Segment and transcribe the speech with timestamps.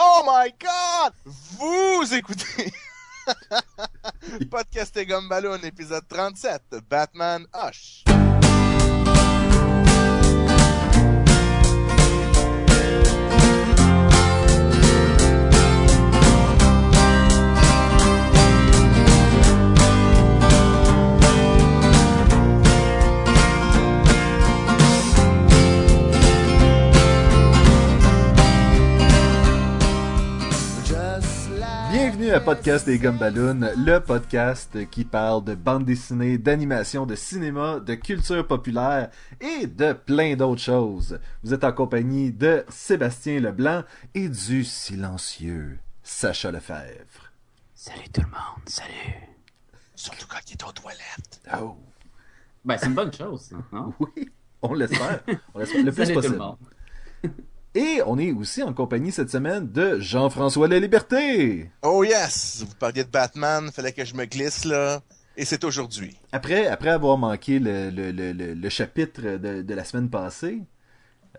[0.00, 1.12] Oh my god!
[1.24, 2.72] Vous écoutez
[4.50, 8.04] Podcast et Gumballoon, épisode 37, Batman Hush.
[32.28, 37.80] Bienvenue à Podcast des Gumballoon, le podcast qui parle de bande dessinée, d'animation, de cinéma,
[37.80, 39.08] de culture populaire
[39.40, 41.18] et de plein d'autres choses.
[41.42, 43.82] Vous êtes en compagnie de Sébastien Leblanc
[44.14, 47.32] et du silencieux Sacha Lefebvre.
[47.74, 48.92] Salut tout le monde, salut.
[49.94, 51.40] Surtout quand il est aux toilettes.
[51.58, 51.78] Oh,
[52.62, 53.94] Ben, c'est une bonne chose, non?
[54.00, 54.28] oui,
[54.60, 55.20] on l'espère.
[55.54, 56.36] On l'espère le plus Salut tout le possible.
[56.36, 56.58] monde.
[57.74, 61.70] Et on est aussi en compagnie cette semaine de Jean-François La Liberté.
[61.82, 62.64] Oh yes!
[62.66, 65.00] Vous parliez de Batman, fallait que je me glisse là.
[65.36, 66.16] Et c'est aujourd'hui.
[66.32, 70.62] Après, après avoir manqué le, le, le, le, chapitre de, de la semaine passée,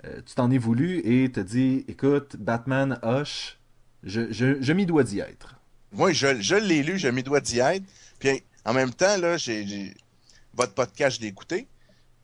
[0.06, 3.60] euh, tu t'en es voulu et t'as dit, écoute, Batman Hush,
[4.04, 5.56] je, je, je m'y dois d'y être.
[5.92, 7.84] Moi, je, je l'ai lu, je m'y dois d'y être.
[8.20, 9.94] Puis en même temps, là, j'ai j'ai-
[10.54, 11.68] votre podcast, je l'ai écouté.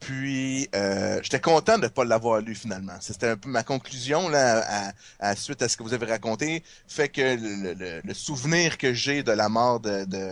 [0.05, 2.93] Puis euh, j'étais content de ne pas l'avoir lu finalement.
[3.01, 4.93] C'était un peu ma conclusion là, à,
[5.29, 8.93] à- suite à ce que vous avez raconté, fait que le, le- le souvenir que
[8.93, 10.29] j'ai de la mort de, de,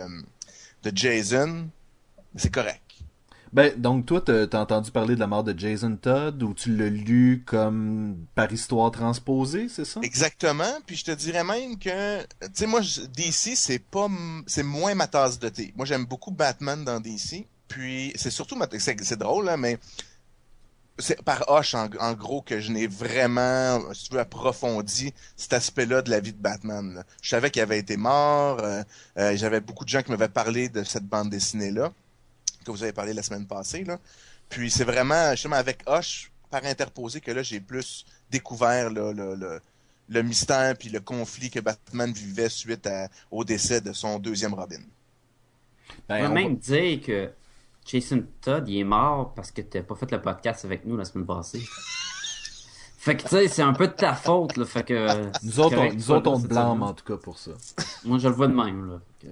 [0.84, 1.68] de Jason,
[2.36, 2.80] c'est correct.
[3.52, 6.88] Ben, donc toi, t'as entendu parler de la mort de Jason Todd ou tu l'as
[6.88, 10.00] lu comme par histoire transposée, c'est ça?
[10.02, 10.72] Exactement.
[10.86, 14.08] Puis je te dirais même que, tu sais, moi, DC, c'est pas,
[14.46, 15.72] c'est moins ma tasse de thé.
[15.76, 17.46] Moi, j'aime beaucoup Batman dans DC.
[17.68, 19.78] Puis c'est surtout, ma- c'est c'est drôle, là, mais
[20.98, 25.52] c'est par Hoche, en, en gros, que je n'ai vraiment, si tu veux, approfondi cet
[25.54, 26.94] aspect-là de la vie de Batman.
[26.94, 27.04] là.
[27.20, 28.60] Je savais qu'il avait été mort.
[28.60, 28.82] euh,
[29.18, 31.92] euh, J'avais beaucoup de gens qui m'avaient parlé de cette bande dessinée-là,
[32.64, 33.82] que vous avez parlé la semaine passée.
[33.82, 33.98] Là.
[34.48, 39.34] Puis c'est vraiment, justement, avec Hoche, par interposé, que là, j'ai plus découvert là, le,
[39.34, 39.60] le,
[40.10, 44.54] le mystère puis le conflit que Batman vivait suite à- au décès de son deuxième
[44.54, 44.80] Robin.
[46.08, 47.30] Ben, On va même dire que
[47.84, 51.04] Jason Todd, il est mort parce que t'as pas fait le podcast avec nous la
[51.04, 51.62] semaine passée.
[52.98, 54.64] Fait que, tu sais, c'est un peu de ta faute, là.
[54.64, 55.30] Fait que.
[55.44, 57.50] Nous autres, on, nous autres, on te blâme en tout cas pour ça.
[58.04, 59.00] Moi, je le vois de même, là.
[59.20, 59.26] Que-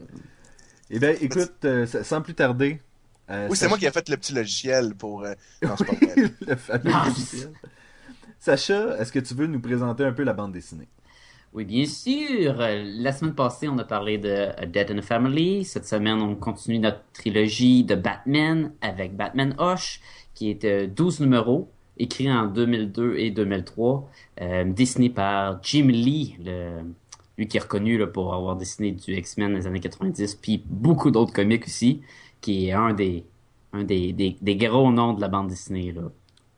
[0.91, 2.83] Eh ben, écoute, euh, sans plus tarder.
[3.31, 5.23] euh, Oui, c'est moi qui ai fait le petit logiciel pour...
[5.25, 5.33] euh,
[5.63, 6.15] Non, c'est pas vrai.
[6.47, 7.53] le fameux Ah, logiciel.
[8.39, 10.89] Sacha, est-ce que tu veux nous présenter un peu la bande dessinée?
[11.53, 12.61] Oui, bien sûr.
[12.61, 15.65] Euh, La semaine passée, on a parlé de A Dead in the Family.
[15.65, 20.01] Cette semaine, on continue notre trilogie de Batman avec Batman Hush,
[20.35, 24.09] qui est euh, 12 numéros, écrit en 2002 et 2003,
[24.41, 26.83] euh, dessiné par Jim Lee, le-
[27.37, 31.11] lui qui est reconnu pour avoir dessiné du X-Men dans les années 90, puis beaucoup
[31.11, 32.01] d'autres comics aussi,
[32.41, 33.25] qui est un des
[33.75, 35.93] un des, des, des gros noms de la bande dessinée.
[35.93, 36.03] Là.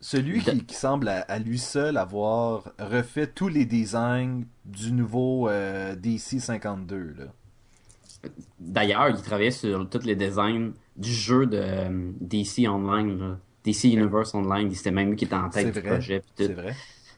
[0.06, 4.92] Celui De- qui, qui semble à, à lui seul avoir refait tous les designs du
[4.92, 7.14] nouveau euh, DC 52.
[7.18, 8.30] Là.
[8.60, 13.36] D'ailleurs, il travaillait sur tous les designs du jeu de euh, DC Online, là.
[13.64, 14.70] DC Universe Online.
[14.74, 15.90] C'était même lui qui était en C'est tête du vrai.
[15.92, 16.22] projet.
[16.36, 16.74] C'est vrai.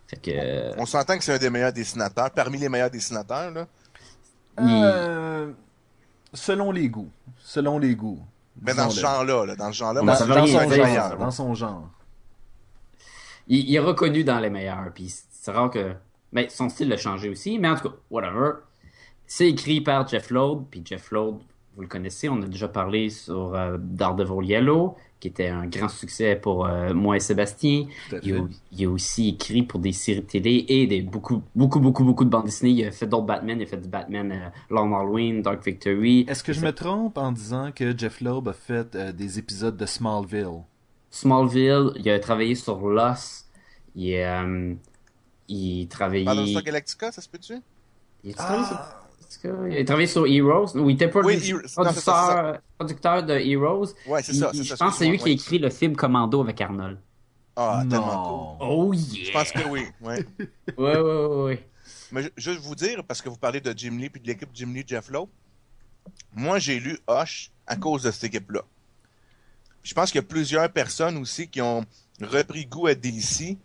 [0.06, 3.66] Fait que, On s'entend que c'est un des meilleurs dessinateurs, parmi les meilleurs dessinateurs, là.
[4.60, 5.50] il- Euh,
[6.32, 7.10] selon les goûts.
[7.40, 8.20] Selon les goûts.
[8.62, 11.90] Mais dans ce genre-là, là, dans ce genre-là, Dans son genre, dans son genre.
[13.46, 14.92] Il, il est reconnu dans les meilleurs.
[14.94, 15.92] Puis c'est rare que.
[16.32, 17.58] Mais son style a changé aussi.
[17.58, 18.52] Mais en tout cas, whatever.
[19.26, 20.64] C'est écrit par Jeff Loeb.
[20.70, 21.38] Puis Jeff Loeb,
[21.76, 25.88] vous le connaissez, on a déjà parlé sur euh, Daredevil Yellow, qui était un grand
[25.88, 27.86] succès pour euh, moi et Sébastien.
[28.12, 32.24] A, il a aussi écrit pour des séries télé et des beaucoup, beaucoup, beaucoup, beaucoup
[32.24, 32.70] de bandes dessinées.
[32.70, 33.58] Il a fait d'autres Batman.
[33.60, 36.24] Il a fait du Batman euh, Long Halloween, Dark Victory.
[36.28, 39.76] Est-ce que je me trompe en disant que Jeff Loeb a fait euh, des épisodes
[39.76, 40.62] de Smallville?
[41.10, 43.46] Smallville, il a travaillé sur Lost.
[43.94, 44.74] Il, euh,
[45.48, 46.24] il travaillait.
[46.24, 47.54] Battlestar Galactica, ça se peut-tu?
[48.24, 48.78] Il a travaillé sur...
[49.42, 50.72] que- il a travaillé sur Heroes.
[50.74, 53.88] Oui, il était produ- Oui, ça, producteur, producteur de Heroes.
[54.06, 54.76] Ouais, c'est ça, je ça.
[54.76, 56.98] pense que c'est lui qui a écrit le film Commando avec Arnold.
[57.58, 57.90] Ah, Non.
[57.90, 58.68] tellement cool.
[58.68, 59.24] Oh yeah!
[59.24, 60.26] Je pense que oui, ouais.
[60.76, 61.68] Ouais, ouais, ouais, ouais.
[62.12, 64.48] Mais je, veux vous dire, parce que vous parlez de Jim Lee puis de l'équipe
[64.52, 65.28] Jim Lee, Jeff Lowe,
[66.34, 68.62] moi j'ai lu Hush à cause de cette équipe-là.
[69.86, 71.84] Je pense qu'il y a plusieurs personnes aussi qui ont
[72.20, 73.56] repris goût à DC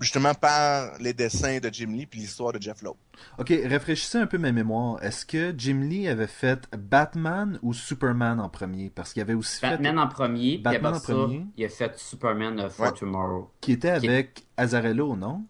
[0.00, 2.96] justement par les dessins de Jim Lee puis l'histoire de Jeff Lowe.
[3.38, 5.02] Ok, réfléchissez un peu ma mémoire.
[5.04, 8.88] Est-ce que Jim Lee avait fait Batman ou Superman en premier?
[8.88, 11.44] Parce qu'il avait aussi Batman en premier, puis Batman en ça, premier.
[11.56, 12.92] il a fait Superman for Ouais.
[12.92, 13.50] Tomorrow.
[13.60, 15.44] qui était qui- avec Azarello, non?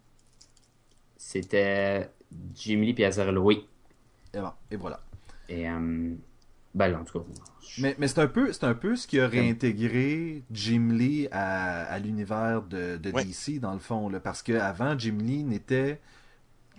[1.17, 2.09] C'était
[2.55, 3.67] Jim Lee et Azarello, oui.
[4.33, 4.99] Et, bon, et voilà.
[5.47, 6.13] Et, euh,
[6.75, 7.25] ben en tout cas.
[7.67, 11.27] je- Mais, mais c'est un peu c'est un peu ce qui a réintégré Jim Lee
[11.31, 13.23] à, à l'univers de, de Ouais.
[13.25, 15.99] DC dans le fond là, parce que avant Jim Lee n'était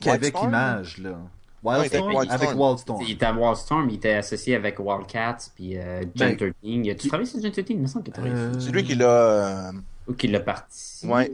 [0.00, 1.19] qu'avec image là.
[1.62, 3.02] Wildstorm avec avec Wildstorm.
[3.02, 6.52] Il était à Wildstorm, il était associé avec Wildcats puis euh, Ben, Gen 13.
[6.62, 7.64] Il a-tu qui- travaillé sur Gen 13?
[7.70, 9.69] Il me semble qu'il a travaillé Euh, C'est lui qui l'a.
[9.69, 9.73] euh,
[10.06, 11.06] Ou qu'il l'a parti.
[11.06, 11.32] Ouais.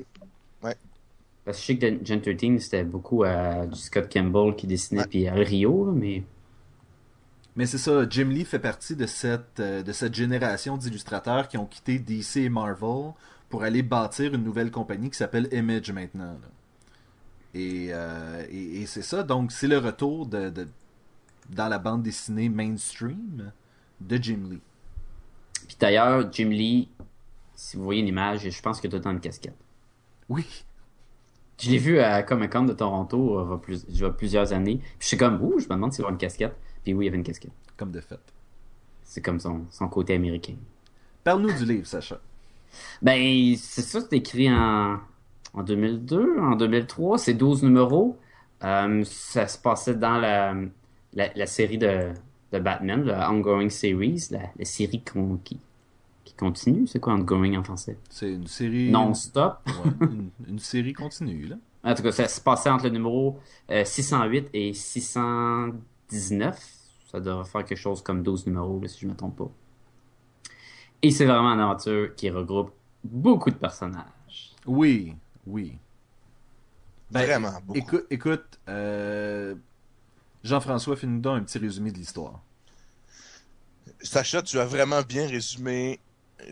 [1.44, 5.00] Parce que je sais que Gen 13, c'était beaucoup à du Scott Campbell qui dessinait,
[5.00, 5.06] Ouais.
[5.08, 6.22] puis à Rio, là, mais
[7.56, 11.58] Mais c'est ça, Jim Lee fait partie de cette, euh, de cette génération d'illustrateurs qui
[11.58, 13.12] ont quitté DC et Marvel
[13.48, 16.32] pour aller bâtir une nouvelle compagnie qui s'appelle Image maintenant.
[16.32, 16.48] là.
[17.54, 20.68] Et, euh, et, et c'est ça, donc c'est le retour de, de-
[21.48, 23.50] dans la bande dessinée mainstream
[24.00, 24.60] de Jim Lee.
[25.66, 26.88] Puis d'ailleurs, Jim Lee,
[27.56, 29.56] si vous voyez une image, je pense que tout dans une casquette.
[30.28, 30.64] Oui,
[31.60, 34.04] Je l'ai vu à Comic Con de Toronto euh, il y a plus- il y
[34.04, 34.76] a plusieurs années.
[34.78, 36.56] Puis je suis comme, ouh, je me demande s'il va avoir une casquette.
[36.84, 37.52] Puis oui, il y avait une casquette.
[37.76, 38.18] comme de fait.
[39.04, 40.54] C'est comme son, son côté américain.
[41.24, 42.20] Parle-nous du livre, Sacha.
[43.02, 44.98] Ben, c'est ça, c'est écrit en,
[45.54, 47.18] en 2002, en 2003.
[47.18, 48.16] C'est 12 numéros.
[48.62, 50.54] Euh, ça se passait dans la,
[51.14, 52.12] la, la série de,
[52.52, 55.02] de Batman, la Ongoing Series, la, la série
[55.44, 55.58] qui
[56.40, 56.86] continue?
[56.86, 57.96] C'est quoi Ongoing en français?
[58.08, 58.90] C'est une série.
[58.90, 59.58] Non-stop?
[59.66, 59.72] Ouais,
[60.08, 61.56] une, une série continue, là.
[61.82, 63.38] En tout cas, ça se passait entre le numéro
[63.70, 66.62] euh, 608 et 619.
[67.10, 69.50] Ça devrait faire quelque chose comme 12 numéros, là, si je ne me trompe pas.
[71.00, 72.70] Et c'est vraiment une aventure qui regroupe
[73.02, 74.54] beaucoup de personnages.
[74.66, 75.14] Oui,
[75.46, 75.78] oui.
[77.10, 77.78] Ben, Vraiment beaucoup.
[77.78, 79.54] Écoute, écoute euh,
[80.44, 82.40] Jean-François, fais-nous donc un petit résumé de l'histoire.
[84.02, 85.98] Sacha, tu as vraiment bien résumé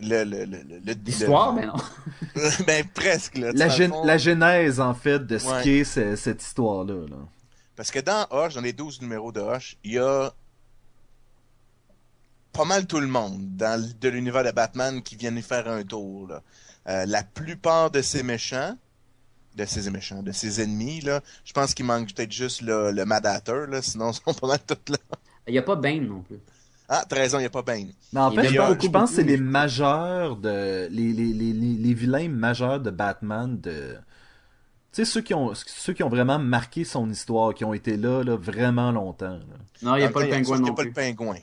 [0.01, 0.23] le.
[0.23, 2.43] le, le, le- le- L'histoire, le- ben non.
[2.67, 3.51] ben presque, là.
[3.53, 5.63] La, gén- fond, la genèse, en fait, de ce Ouais.
[5.63, 7.07] qu'est ce- cette histoire-là.
[7.09, 7.17] là.
[7.75, 10.31] Parce que dans Hoche, dans les 12 numéros de Hoche, il y a
[12.51, 15.83] pas mal tout le monde dans de l'univers de Batman qui viennent y faire un
[15.83, 16.27] tour.
[16.27, 16.41] là.
[16.87, 18.75] Euh, la plupart de ces méchants,
[19.55, 23.05] de ces méchants, de ces ennemis, là, je pense qu'il manque peut-être juste le, le
[23.05, 24.97] Mad Hatter, là, sinon ils sont pas mal tous là.
[25.47, 26.39] Il n'y a pas Bane non plus.
[26.91, 27.89] Ah, 13 ans, il n'y a pas Bane.
[28.13, 30.87] Mais en Il fait, y je beaucoup, je pense que c'est les majeurs de.
[30.89, 33.93] Les, les, les, les, les vilains majeurs de Batman de.
[34.91, 37.95] Tu sais, ceux qui, ont, ceux qui ont vraiment marqué son histoire, qui ont été
[37.95, 39.33] là, là vraiment longtemps.
[39.33, 39.39] Là.
[39.83, 41.35] Non, il n'y a pas le pingouin sauf qu'il y non a pas le pingouin.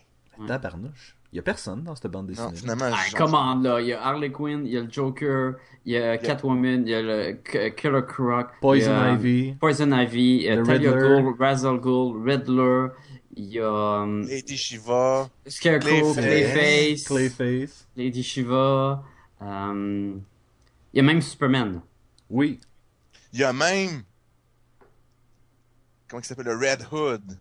[0.48, 1.16] Tabarnouche.
[1.32, 2.56] Il y a personne dans cette bande Non, dessinée.
[2.56, 5.54] finalement, Ah, je- commande là, il y a Harley Quinn, il y a le Joker,
[5.84, 9.54] il y a Catwoman, il y a le K- Killer Croc, il Poison a, Ivy.
[9.60, 11.22] Poison Ivy, Talia Riddler.
[11.22, 12.86] Ghul, Razzle Ghul, Riddler,
[13.36, 13.70] il y a
[14.02, 17.04] um, Lady Shiva, Scarecrow, Clayface.
[17.04, 17.86] Clayface, Clayface.
[17.96, 19.02] Lady Shiva,
[19.40, 20.22] um,
[20.92, 21.80] il y a même Superman.
[22.30, 22.58] Oui.
[23.32, 24.02] il y a même.
[26.08, 27.38] Comment il s'appelle Le Red Hood.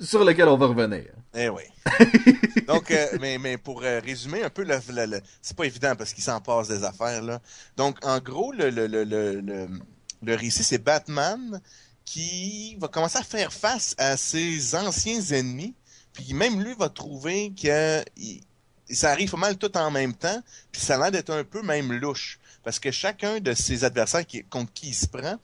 [0.00, 1.06] Sur lequel on va revenir.
[1.34, 1.62] Eh oui.
[2.66, 5.94] Donc, euh, mais, mais pour euh, résumer un peu, le, le- le- c'est pas évident
[5.96, 7.40] parce qu'il s'en passe des affaires là.
[7.76, 9.68] Donc, en gros, le, le, le, le, le,
[10.22, 11.60] le récit, c'est Batman
[12.06, 15.74] qui va commencer à faire face à ses anciens ennemis.
[16.14, 18.02] Puis même lui va trouver que
[18.88, 20.40] ça arrive pas mal tout en même temps.
[20.72, 22.38] Puis ça a l'air d'être un peu même louche.
[22.64, 25.36] Parce que chacun de ses adversaires contre qui il se prend,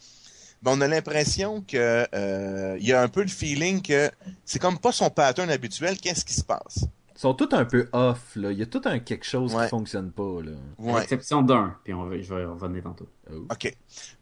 [0.62, 4.10] ben, on a l'impression que euh, il y a un peu le feeling que
[4.44, 5.98] c'est comme pas son pattern habituel.
[5.98, 6.86] Qu'est-ce qui se passe?
[7.22, 8.50] Ils sont tous un peu off, là.
[8.50, 9.62] Il y a tout un quelque chose Ouais.
[9.66, 10.50] qui fonctionne pas, là.
[10.92, 13.06] À l'exception d'un, puis on va, je vais revenir tantôt.
[13.32, 13.46] Oh.
[13.48, 13.72] OK.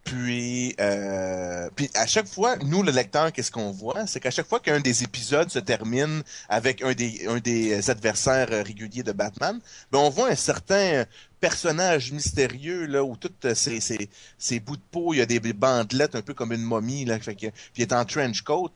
[0.05, 4.07] Puis, euh, puis à chaque fois, nous, le lecteur, qu'est-ce qu'on voit?
[4.07, 8.51] C'est qu'à chaque fois qu'un des épisodes se termine avec un des, un des adversaires
[8.51, 9.59] réguliers de Batman,
[9.91, 11.07] ben on voit un certain
[11.41, 15.41] personnage mystérieux, là, où toutes ces, ces, ces bouts de peau, il y a des
[15.55, 18.75] bandelettes un peu comme une momie, là, fait que, puis il est en trench coat.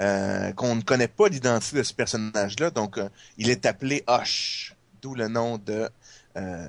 [0.00, 4.74] Euh, qu'on ne connaît pas l'identité de ce personnage-là, donc euh, il est appelé Hush,
[5.02, 5.88] d'où le nom de
[6.36, 6.68] euh,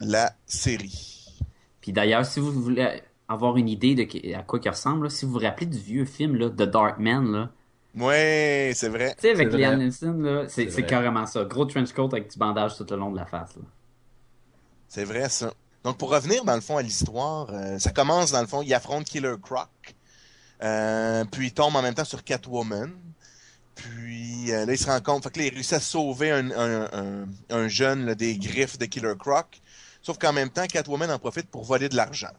[0.00, 1.38] la série.
[1.80, 5.10] Puis d'ailleurs, si vous voulez avoir une idée de qui- à quoi il ressemble, là,
[5.10, 7.50] si vous vous rappelez du vieux film là, The Dark Man, là,
[7.98, 9.14] Ouais, c'est vrai.
[9.14, 9.78] tu sais, avec Liam.
[9.78, 11.44] Neeson, là, c'est carrément ça.
[11.44, 13.54] Gros trench coat avec du bandage tout le long de la face.
[14.88, 15.52] C'est vrai, ça.
[15.82, 18.72] Donc, pour revenir, dans le fond, à l'histoire, euh, ça commence, dans le fond, il
[18.74, 19.68] affronte Killer Croc.
[20.62, 22.90] Euh, puis il tombe en même temps sur Catwoman.
[23.74, 26.50] Puis euh, là, il se rend compte, fait que là, il réussit à sauver un,
[26.50, 29.60] un, un, un jeune là, des griffes de Killer Croc.
[30.02, 32.30] Sauf qu'en même temps, Catwoman en profite pour voler de l'argent.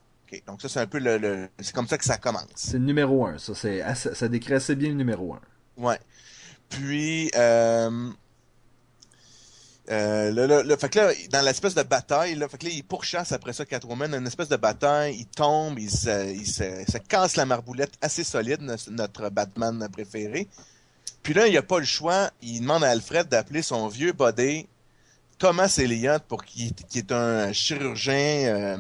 [0.46, 2.48] Donc ça, c'est un peu le, le- c'est comme ça que ça commence.
[2.56, 3.54] C'est le numéro 1, ça.
[3.56, 5.40] C'est assez- ça décrit assez bien le numéro 1.
[5.78, 6.00] Ouais.
[6.70, 8.10] Puis, euh,
[9.90, 13.32] Euh, là, là, fait que là, dans l'espèce de bataille, fait que là, il pourchasse
[13.32, 18.26] après ça Catwoman, une espèce de bataille, il tombe, il se, casse la marboulette assez
[18.26, 20.48] solide, notre, Batman préféré.
[21.24, 24.68] Puis là, il a pas le choix, il demande à Alfred d'appeler son vieux body
[25.38, 28.78] Thomas Elliott pour qui, est un chirurgien euh,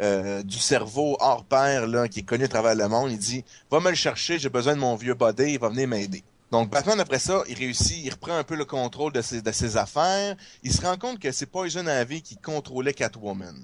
[0.00, 3.12] euh, du cerveau hors pair qui est connu à travers le monde.
[3.12, 5.86] Il dit Va me le chercher, j'ai besoin de mon vieux body, il va venir
[5.86, 6.24] m'aider.
[6.50, 9.52] Donc Batman après ça, il réussit, il reprend un peu le contrôle de ses, de
[9.52, 10.36] ses affaires.
[10.62, 13.54] Il se rend compte que c'est Poison Ivy qui contrôlait Catwoman.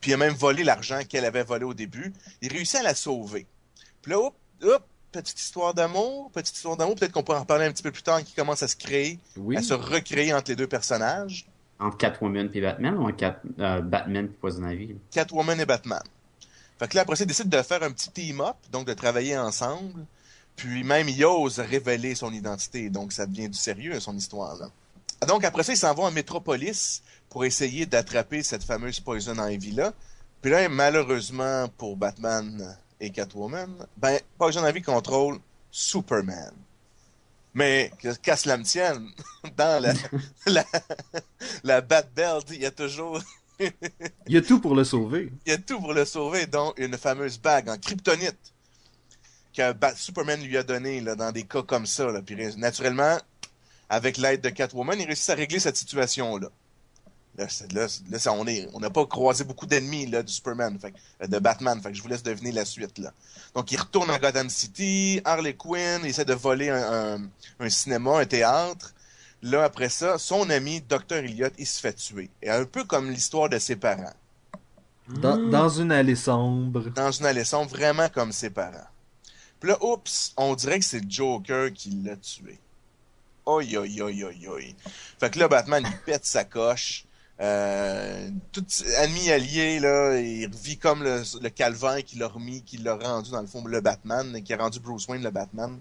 [0.00, 2.12] Puis il a même volé l'argent qu'elle avait volé au début.
[2.42, 3.46] Il réussit à la sauver.
[4.02, 6.94] Puis là, hop, hop, petite histoire d'amour, petite histoire d'amour.
[6.94, 9.18] Peut-être qu'on pourra en reparler un petit peu plus tard, qui commence à se créer,
[9.36, 9.56] Oui.
[9.56, 11.46] à se recréer entre les deux personnages,
[11.78, 14.94] Entre Catwoman et Batman ou entre Cat- euh, Batman et Poison Ivy?
[15.10, 16.02] Catwoman et Batman.
[16.78, 19.36] Fait que là, après ça, il décide de faire un petit team-up, donc de travailler
[19.38, 20.04] ensemble.
[20.56, 24.70] Puis même, il ose révéler son identité, donc ça devient du sérieux, son histoire, là.
[25.26, 29.92] Donc après ça, il s'en va en métropolis pour essayer d'attraper cette fameuse Poison Ivy-là.
[30.40, 35.38] Puis là, malheureusement pour Batman et Catwoman, ben, Poison Ivy contrôle
[35.70, 36.52] Superman.
[37.52, 37.90] Mais,
[38.22, 39.08] qu'à cela me tienne,
[39.56, 39.92] dans la,
[40.46, 40.64] la,
[41.64, 43.20] la Bat Belt, il y a toujours
[43.58, 45.32] Il y a tout pour le sauver.
[45.46, 48.54] il y a tout pour le sauver, dont une fameuse bague en kryptonite
[49.56, 49.62] que
[49.96, 52.06] Superman lui a donnée là, dans des cas comme ça.
[52.10, 52.22] Là.
[52.22, 53.18] Puis naturellement,
[53.88, 56.48] avec l'aide de Catwoman, il réussit à régler cette situation-là.
[57.36, 60.22] Là, c'est- là, c'est- là, ça, on est, on n'a pas croisé beaucoup d'ennemis là
[60.22, 60.92] du Superman, fait,
[61.22, 61.80] euh, de Batman.
[61.80, 63.12] Fait que je vous laisse deviner la suite là.
[63.54, 67.20] Donc il retourne à Gotham City, Harley Quinn, il essaie de voler un, un,
[67.60, 68.92] un cinéma, un théâtre.
[69.42, 71.16] Là après ça, son ami Dr.
[71.18, 72.28] Elliot, il se fait tuer.
[72.42, 74.12] Et un peu comme l'histoire de ses parents
[75.08, 76.90] Dans, dans une allée sombre.
[76.90, 78.86] dans une allée sombre, vraiment comme ses parents.
[79.60, 82.58] Puis là, oups, on dirait que c'est Joker qui l'a tué.
[83.46, 84.74] Oi, oi, oi, oi, oi.
[85.18, 87.04] Fait que là, Batman, il pète sa coche.
[87.40, 88.64] Euh, tout
[88.98, 93.30] ennemi allié, là, il revit comme le, le calvaire qu'il a remis, qu'il l'a rendu,
[93.30, 95.78] dans le fond, le Batman, qui a rendu Bruce Wayne le Batman.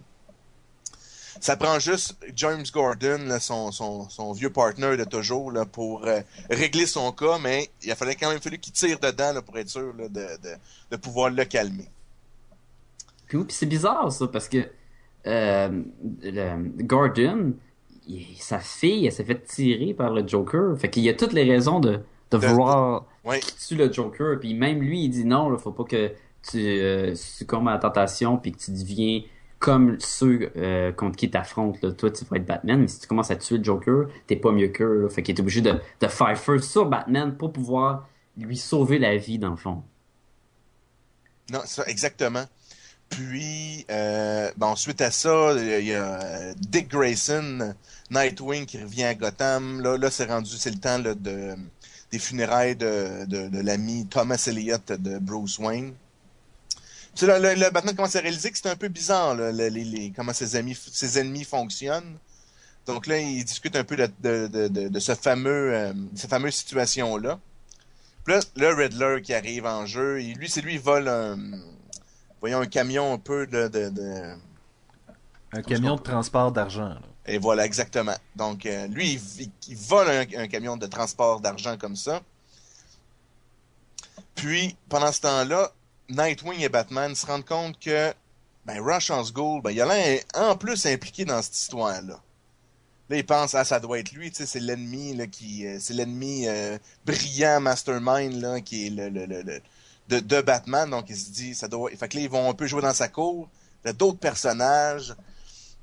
[1.42, 6.06] Ça prend juste James Gordon, là, son, son, son vieux partner de toujours, là, pour
[6.06, 9.42] euh, régler son cas, mais il a fallu quand même fallu qu'il tire dedans là,
[9.42, 10.56] pour être sûr là, de, de,
[10.92, 11.90] de pouvoir le calmer.
[13.30, 14.58] Puis, c'est bizarre ça, parce que
[15.28, 15.84] euh,
[16.24, 17.54] le- Gordon,
[18.08, 20.78] il- sa fille, elle s'est fait tirer par le Joker.
[20.78, 22.00] Fait qu'il y a toutes les raisons de,
[22.32, 23.40] de De- vouloir Ouais.
[23.40, 24.40] qu'il tue le Joker.
[24.40, 26.12] Puis même lui, il dit non, il faut pas que
[26.50, 29.22] tu euh, succombes à la tentation puis que tu deviens
[29.60, 31.82] comme ceux euh, contre qui t'affrontes.
[31.82, 31.92] là.
[31.92, 34.54] Toi, tu vas être Batman, mais si tu commences à tuer le Joker, t'es pas
[34.54, 35.02] mieux qu'eux.
[35.04, 35.10] là.
[35.10, 38.08] Fait qu'il est obligé de, de faire feu sur Batman pour pouvoir
[38.38, 39.84] lui sauver la vie, dans le fond.
[41.52, 42.46] Non, ça, exactement.
[43.10, 47.74] Puis, euh, suite à ça, il y a euh, Dick Grayson,
[48.12, 49.82] Nightwing, qui revient à Gotham.
[49.82, 51.56] Là, là c'est rendu, c'est le temps là, de,
[52.12, 55.94] des funérailles de, de, de l'ami Thomas Elliott de Bruce Wayne.
[57.16, 59.68] Puis là, le, le Batman commence à réaliser que c'est un peu bizarre, là, le-
[59.68, 62.18] les, les- comment ses, amis, ses ennemis fonctionnent.
[62.86, 66.56] Donc là, il discute un peu de, de, de, de, ce fameux, euh, cette fameuse
[66.56, 67.40] situation-là.
[68.24, 71.38] Puis là, le Riddler qui arrive en jeu, et lui, c'est lui, il vole un,
[72.40, 74.34] voyons, un camion un peu de, de, de-
[75.52, 76.96] Un camion de transport d'argent.
[77.26, 78.16] Et voilà, exactement.
[78.36, 82.22] Donc, euh, lui, il, il- il vole un, un camion de transport d'argent comme ça.
[84.36, 85.72] Puis, pendant ce temps-là,
[86.10, 88.14] Nightwing et Batman se rendent compte que
[88.66, 92.20] ben, Rush Gould, ben, il a l'air en plus impliqué dans cette histoire-là.
[93.10, 95.78] Là, ils pensent, ah, ça doit être lui, tu sais, c'est l'ennemi, là, qui, euh,
[95.80, 99.62] c'est l'ennemi euh, brillant, mastermind, là, qui est le, le, le, le-
[100.18, 100.90] de, Batman.
[100.90, 102.94] Donc, il se dit, ça doit, fait que là, ils vont un peu jouer dans
[102.94, 103.50] sa cour.
[103.84, 105.16] Il y a d'autres personnages.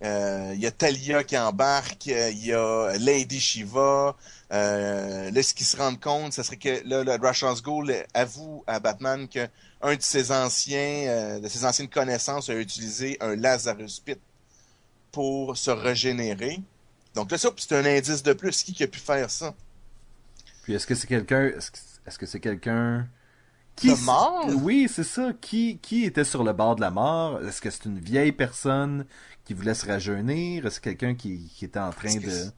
[0.02, 4.14] Euh, Il y a Talia qui embarque, euh, il y a Lady Shiva.
[4.52, 8.62] Euh, là, ce qu'ils se rendent compte, ce serait que là, le Rush Gould avoue
[8.66, 9.48] à Batman que
[9.80, 14.18] un de ses anciens, de ses anciennes connaissances a utilisé un Lazarus Pit
[15.12, 16.60] pour se régénérer.
[17.14, 18.62] Donc là, ça, c'est un indice de plus.
[18.62, 19.54] Qui qui a pu faire ça?
[20.62, 21.46] Puis est-ce que c'est quelqu'un.
[21.46, 23.08] Est-ce que est-ce que c'est quelqu'un.
[23.76, 24.46] Qui De mort?
[24.62, 25.32] Oui, c'est ça.
[25.40, 27.40] Qui, qui était sur le bord de la mort?
[27.46, 29.04] Est-ce que c'est une vieille personne
[29.44, 30.66] qui voulait se rajeunir?
[30.66, 32.30] Est-ce que quelqu'un qui, qui était en train Est-ce que de.
[32.30, 32.52] c'est-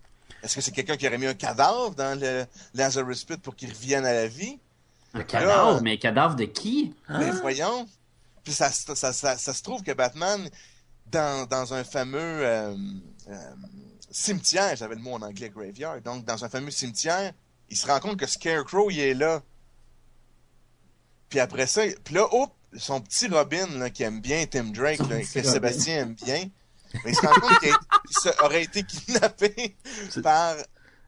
[0.44, 3.70] Est-ce que c'est quelqu'un qui aurait mis un cadavre dans le Lazarus Pit pour qu'il
[3.70, 4.58] revienne à la vie?
[5.14, 6.94] Un cadavre, là- mais un cadavre de qui?
[7.08, 7.88] Ben voyons.
[8.44, 10.48] Puis ça, ça, ça, ça, ça se trouve que Batman,
[11.10, 12.74] dans, dans un fameux euh,
[13.28, 13.34] euh,
[14.10, 17.32] cimetière, j'avais le mot en anglais graveyard, donc dans un fameux cimetière,
[17.70, 19.42] il se rend compte que Scarecrow, il est là.
[21.28, 24.98] Puis après ça, puis là, hop, son petit Robin, là, qui aime bien Tim Drake,
[25.00, 25.42] là, que Robin.
[25.52, 26.48] Sébastien aime bien,
[27.04, 29.76] mais il se rend compte qu'il aurait été kidnappé
[30.22, 30.56] par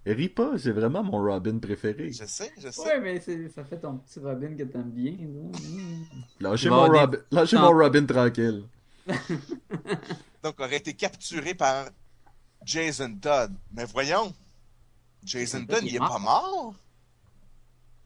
[0.06, 2.10] Ris pas, c'est vraiment mon Robin préféré.
[2.10, 2.80] Je sais, je sais.
[2.80, 5.12] Ouais, mais c'est- ça fait ton petit Robin que t'aimes bien.
[5.12, 5.58] là.
[6.50, 8.64] Lâchez mon, Robin, des- lâchez mon Robin tranquille.
[10.42, 11.86] Donc, aurait été capturé par
[12.64, 13.52] Jason Todd.
[13.72, 14.32] Mais voyons,
[15.22, 16.74] Jason Todd, il il est est pas mort.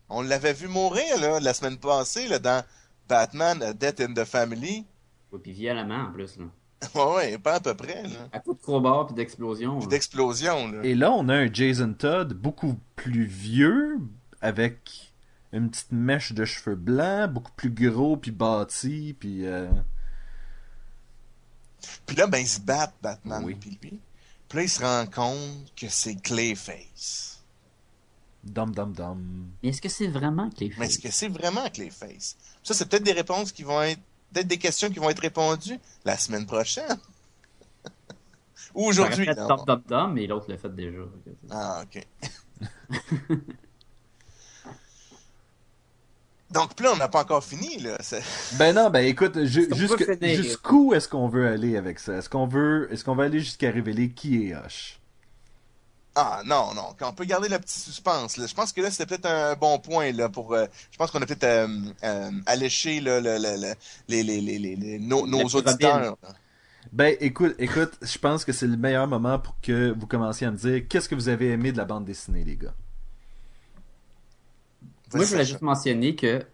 [0.09, 2.63] On l'avait vu mourir, là, la semaine passée, là, dans
[3.09, 4.85] Batman, A Death in the Family.
[5.33, 6.37] Ouais, puis violemment en plus.
[6.39, 6.45] Là.
[6.95, 8.29] Ouais, ouais, pas à peu près, là.
[8.33, 9.77] À coup de crowbar puis d'explosion.
[9.79, 9.91] Puis là.
[9.91, 10.81] d'explosion, là.
[10.85, 13.99] Et là, on a un Jason Todd beaucoup plus vieux,
[14.43, 15.13] avec
[15.53, 19.47] une petite mèche de cheveux blancs, beaucoup plus gros, puis bâti, puis...
[19.47, 19.69] euh,
[22.07, 23.55] Puis là, ben, ils se battent, Batman, Oui.
[23.55, 24.01] puis lui.
[24.49, 27.34] Puis là, il se rend compte que c'est Clayface.
[28.45, 29.47] Dum dum dum.
[29.63, 32.37] Mais est-ce que c'est vraiment que les Mais est-ce que c'est vraiment Clayface?
[32.63, 34.01] Ça, c'est peut-être des réponses qui vont être...
[34.33, 36.99] Peut-être des questions qui vont être répondues la semaine prochaine.
[38.75, 39.25] Ou aujourd'hui.
[39.27, 39.35] Fait.
[39.35, 40.99] Dom Dom Dom, mais l'autre l'a fait déjà.
[41.51, 42.07] Ah, ok.
[46.51, 47.97] Donc, là, on n'a pas encore fini, là.
[48.01, 48.23] C'est-
[48.59, 52.17] Ben non, ben écoute, jusqu'où est-ce qu'on veut aller avec ça?
[52.19, 55.01] Est-ce qu'on veut, est-ce qu'on va aller jusqu'à révéler qui est Hush?
[56.17, 56.95] Ah, non, non.
[56.97, 58.47] Quand on peut garder le petit suspense, là.
[58.47, 60.55] Je pense que là, c'était peut-être un bon point, là, pour...
[60.55, 61.67] euh, je pense qu'on a peut-être euh,
[62.05, 63.75] euh, alléché, là, le, le- le-
[64.09, 66.17] les, les, les, les, les- nos, auditeurs.
[66.93, 70.51] Ben écoute, écoute, je pense que c'est le meilleur moment pour que vous commenciez à
[70.53, 72.75] me dire qu'est-ce que vous avez aimé de la bande dessinée, les gars?
[75.13, 76.45] Moi, je voulais juste mentionner que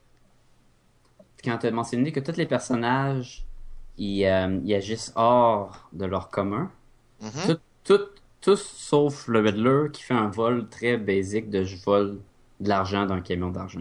[1.45, 3.45] quand tu as mentionné que tous les personnages
[3.99, 6.71] ils, euh, ils agissent hors de leur commun,
[7.21, 7.31] Mhm.
[7.47, 8.09] tout, tout-
[8.40, 12.20] tous sauf le Riddler qui fait un vol très basique de je vole
[12.61, 13.80] de l'argent d'un camion d'argent.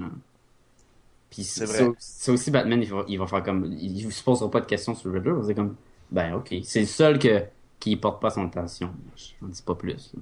[1.30, 1.92] Puis C'est c'est vrai.
[2.00, 3.72] c'est aussi Batman, il va, il va faire comme.
[3.80, 5.36] Il ne se posera pas de questions sur le Riddler.
[5.46, 5.76] C'est comme.
[6.12, 6.56] Ben ok.
[6.64, 7.44] C'est le seul que,
[7.80, 8.94] qui porte pas son attention.
[9.16, 10.14] Je n'en dis pas plus.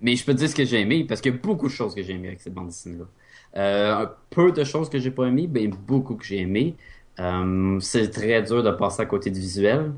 [0.00, 1.72] Mais je peux te dire ce que j'ai aimé, parce qu'il y a beaucoup de
[1.72, 3.06] choses que j'ai aimé avec cette bande dessinée-là.
[3.56, 6.76] Euh, peu de choses que j'ai pas aimé, ben beaucoup que j'ai aimé.
[7.20, 9.92] Euh, c'est très dur de passer à côté du visuel.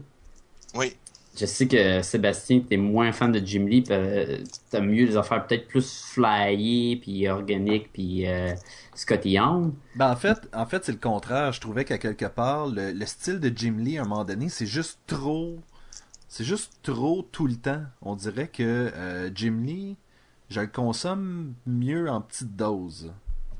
[0.74, 0.96] Oui.
[1.38, 4.38] Je sais que Sébastien, t'es moins fan de Jim Lee, euh,
[4.70, 8.54] t'as mieux les affaires peut-être plus flyées, puis organiques, puis euh,
[8.94, 9.72] Scotty Young.
[9.96, 11.52] Ben en fait, en fait c'est le contraire.
[11.52, 14.48] Je trouvais qu'à quelque part, le, le style de Jim Lee, à un moment donné,
[14.48, 15.58] c'est juste trop...
[16.28, 17.82] C'est juste trop tout le temps.
[18.02, 18.62] On dirait que
[18.94, 19.96] euh, Jim Lee,
[20.50, 23.12] je le consomme mieux en petite dose.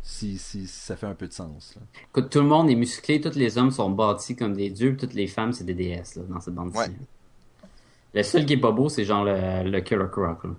[0.02, 1.74] Si, si, si ça fait un peu de sens.
[1.76, 1.82] là.
[2.10, 5.14] Écoute, tout le monde est musclé, tous les hommes sont bâtis comme des dieux, toutes
[5.14, 6.86] les femmes, c'est des déesses là, dans cette bande Ouais.
[8.16, 10.44] Le seul qui est pas beau, c'est genre le, le Killer Croc.
[10.44, 10.50] Là.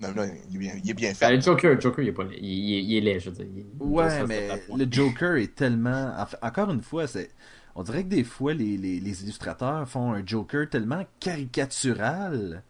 [0.00, 1.36] Non, non, il est bien, il est bien Ben, fait.
[1.36, 2.36] le Joker, le Joker, il est pas laid.
[2.40, 3.46] Il, il- il est laid, je veux dire.
[3.56, 6.12] Il- Ouais, ça, mais le Joker est tellement.
[6.42, 7.30] encore une fois, c'est.
[7.76, 12.62] On dirait que des fois, les, les, les illustrateurs font un Joker tellement caricatural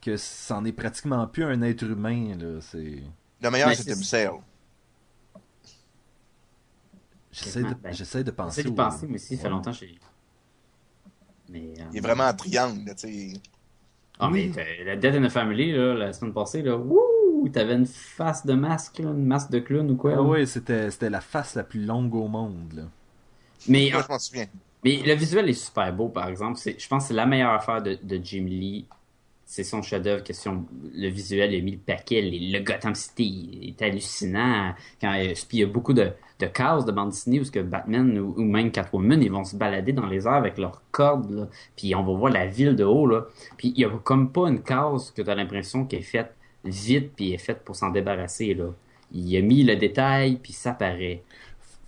[0.00, 2.60] que c'en est pratiquement plus un être humain, là.
[2.60, 3.02] C'est.
[3.40, 4.30] Le meilleur, c'est Tim Sale.
[7.32, 8.62] J'essaie de, Ben, j'essaie de penser.
[8.62, 9.98] J'essaie de penser, mais si, ça fait longtemps que j'ai.
[11.60, 13.32] Mais, euh, Il est vraiment en triangle, là, tu sais.
[14.18, 14.52] Ah, Oui.
[14.56, 18.44] mais la Death in the Family, là, la semaine passée, là, wouh, t'avais une face
[18.46, 20.14] de masque, là, une masque de clown ou quoi.
[20.16, 22.82] Ah ouais, c'était, c'était la face la plus longue au monde, là.
[23.68, 24.46] Mais, Moi, je m'en souviens.
[24.84, 26.58] mais le visuel est super beau, par exemple.
[26.58, 28.86] C'est, je pense que c'est la meilleure affaire de, de Jim Lee.
[29.50, 33.58] C'est son chef-d'œuvre, question, le visuel, il a mis le paquet, les- le Gotham City
[33.62, 34.74] est hallucinant.
[35.00, 37.50] Quand, euh, puis il y a beaucoup de, de cases de bande dessinée où ce
[37.50, 41.30] que Batman ou, même Catwoman, ils vont se balader dans les airs avec leurs cordes,
[41.30, 41.48] là.
[41.76, 43.24] Puis on va voir la ville de haut, là.
[43.56, 46.34] Puis il y a comme pas une case que tu as l'impression qu'elle est faite
[46.64, 48.66] vite puis est faite pour s'en débarrasser, là.
[49.12, 51.22] Il a mis le détail puis ça paraît.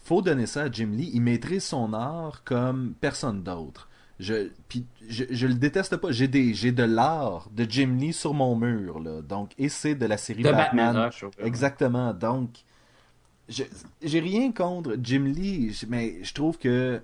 [0.03, 1.11] Faut donner ça à Jim Lee.
[1.13, 3.90] Il maîtrise son art comme personne d'autre.
[4.21, 6.13] Je, puis je, je le déteste pas.
[6.13, 9.23] J'ai des, j'ai de l'art de Jim Lee sur mon mur, là.
[9.23, 10.95] Donc, et c'est de la série De Batman.
[10.95, 11.31] Rush, où.
[11.43, 12.13] Exactement.
[12.13, 12.51] Donc,
[13.49, 13.65] je-
[14.03, 17.01] j'ai rien contre Jim Lee, mais je trouve que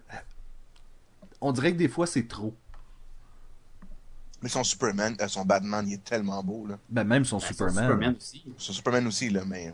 [1.40, 2.55] on dirait que des fois c'est trop.
[4.42, 6.79] Mais son Superman, euh, son Batman, il est tellement beau, là.
[6.90, 7.85] Ben même son Ben, son Superman.
[7.85, 8.44] Superman aussi.
[8.59, 9.72] Son Superman aussi, là, mais...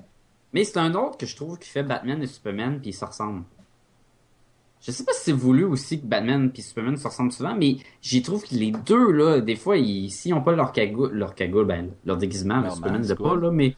[0.52, 3.05] Mais c'est un autre que je trouve qui fait Batman et Superman puis ils se
[3.05, 3.42] ressemblent.
[4.85, 7.77] Je sais pas si c'est voulu aussi que Batman puis Superman se ressemblent souvent, mais
[8.01, 11.35] j'y trouve que les deux là, des fois, ils, s'ils ont pas leur cagoule, leur
[11.37, 13.77] cagoule, ben leur déguisement, Leur le Superman de pas là, mais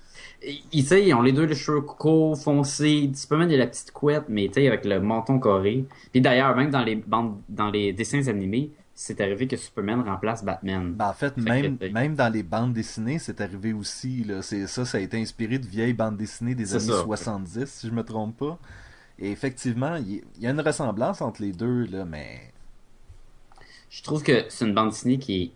[0.73, 3.11] ils, ils ont les deux les cheveux courts, foncés.
[3.15, 5.85] Superman il a la petite couette, mais tu sais avec le menton carré.
[6.11, 10.45] Puis d'ailleurs, même dans les bandes, dans les dessins animés, c'est arrivé que Superman remplace
[10.45, 10.95] Batman.
[10.97, 14.25] Ben, en fait, Fait même, que- même dans les bandes dessinées, c'est arrivé aussi.
[14.25, 14.41] Là.
[14.41, 17.03] C'est, ça, ça a été inspiré de vieilles bandes dessinées des années ça.
[17.03, 18.59] 70, si je me trompe pas.
[19.19, 22.53] Effectivement, il y, a une ressemblance entre les deux, là, mais
[23.89, 25.51] Je trouve que c'est une bande dessinée qui est,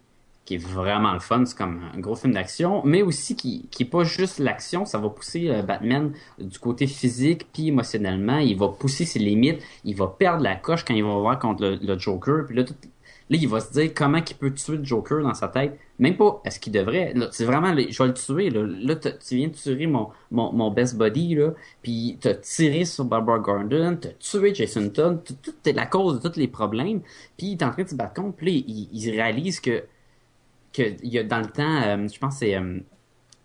[0.45, 1.45] qui est vraiment le fun.
[1.45, 4.85] C'est comme un gros film d'action, mais aussi qui, qui est pas juste l'action.
[4.85, 8.39] Ça va pousser euh, Batman du côté physique puis émotionnellement.
[8.39, 9.61] Il va pousser ses limites.
[9.85, 12.47] Il va perdre la coche quand il va voir contre le, Joker.
[12.47, 12.63] Puis là,
[13.31, 15.79] Là, il va se dire comment il peut tuer Joker dans sa tête.
[15.99, 17.15] Même pas est-ce qu'il devrait.
[17.31, 18.51] C'est vraiment, je vais le tuer.
[18.51, 23.39] Là, tu viens de tuer mon, mon, best buddy, là, puis t'as tiré sur Barbara
[23.39, 25.23] Gordon, t'as tué Jason Todd,
[25.67, 27.01] est la cause de tous les problèmes.
[27.37, 29.85] Puis il est en train de se battre contre, puis il, réalise que,
[30.73, 32.79] que il y a dans le temps, euh, je pense que c'est euh,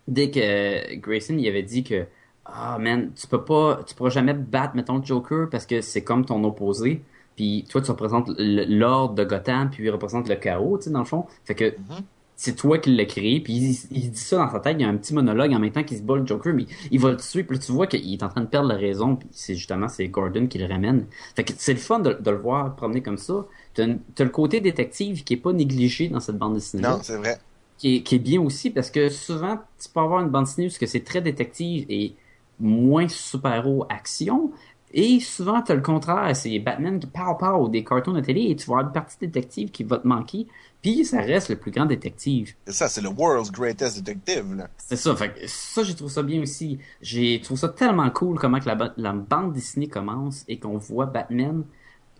[0.08, 2.06] dès que Grayson il avait dit que
[2.46, 6.04] ah man, tu peux pas, tu pourras jamais battre mettons le Joker parce que c'est
[6.04, 7.02] comme ton opposé.
[7.36, 11.00] Puis toi, tu représentes l'ordre de Gotham, puis il représente le chaos, tu sais, dans
[11.00, 11.26] le fond.
[11.44, 12.02] Fait que mm-hmm.
[12.36, 14.88] c'est toi qui l'as créé, puis il, dit ça dans sa tête, il y a
[14.88, 17.16] un petit monologue en même temps qu'il se bat le Joker, mais il va le
[17.16, 19.54] tuer, puis là, tu vois qu'il est en train de perdre la raison, puis c'est
[19.54, 21.06] justement, c'est Gordon qui le ramène.
[21.34, 23.46] Fait que c'est le fun de, le voir promener comme ça.
[23.74, 26.84] T'as le côté détective qui est pas négligé dans cette bande dessinée.
[26.84, 27.38] Non, c'est vrai.
[27.78, 30.68] Qui est, qui est bien aussi, parce que souvent, tu peux avoir une bande dessinée
[30.68, 32.14] parce que c'est très détective et
[32.60, 34.52] moins super-héros action,
[34.96, 38.42] et souvent, tu as le contraire, c'est Batman qui parle parle des cartons de télé
[38.50, 40.46] et tu vois une partie détective qui va te manquer,
[40.82, 42.54] puis ça reste le plus grand détective.
[42.68, 44.54] Ça, c'est le world's greatest detective.
[44.54, 44.68] Là.
[44.76, 46.78] C'est ça, fait ça, j'ai trouvé ça bien aussi.
[47.02, 51.06] J'ai trouvé ça tellement cool comment que la, la bande dessinée commence et qu'on voit
[51.06, 51.64] Batman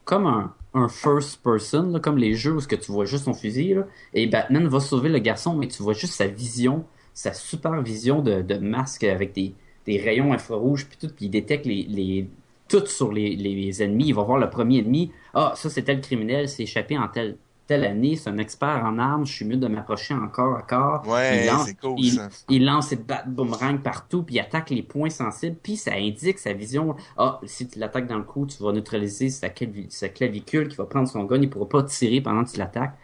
[0.04, 3.34] comme un, un first person, là, comme les jeux où que tu vois juste son
[3.34, 6.84] fusil, là, et Batman va sauver le garçon, mais tu vois juste sa vision,
[7.14, 9.54] sa super vision de, de masque avec des,
[9.86, 12.28] des rayons infrarouges puis tout, puis il détecte les, les
[12.68, 14.08] tout sur les, les, ennemis.
[14.08, 15.12] Il va voir le premier ennemi.
[15.34, 18.98] Ah, ça, c'est tel criminel, s'est échappé en telle, telle année, c'est un expert en
[18.98, 21.06] armes, je suis mieux de m'approcher encore à corps.
[21.08, 22.28] Ouais, c'est cool, il, ça.
[22.50, 26.38] il lance ses bat boomerang partout, puis il attaque les points sensibles, puis ça indique
[26.38, 26.94] sa vision.
[27.16, 29.48] Ah, si tu l'attaques dans le cou, tu vas neutraliser sa,
[29.88, 32.96] sa clavicule qui va prendre son gun, il pourra pas tirer pendant que tu l'attaques.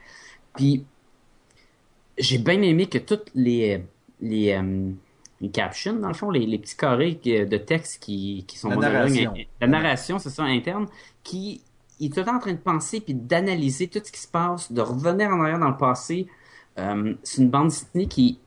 [0.55, 0.85] Puis,
[2.18, 3.83] j'ai bien aimé que toutes les,
[4.20, 4.90] les, euh,
[5.40, 8.76] les captions, dans le fond, les, les petits carrés de texte qui, qui sont la
[8.76, 10.87] narration, la narration c'est ça, interne,
[11.22, 11.62] qui
[12.00, 14.72] est tout le temps en train de penser puis d'analyser tout ce qui se passe,
[14.72, 16.26] de revenir en arrière dans le passé.
[16.79, 18.38] Euh, c'est une bande dessinée qui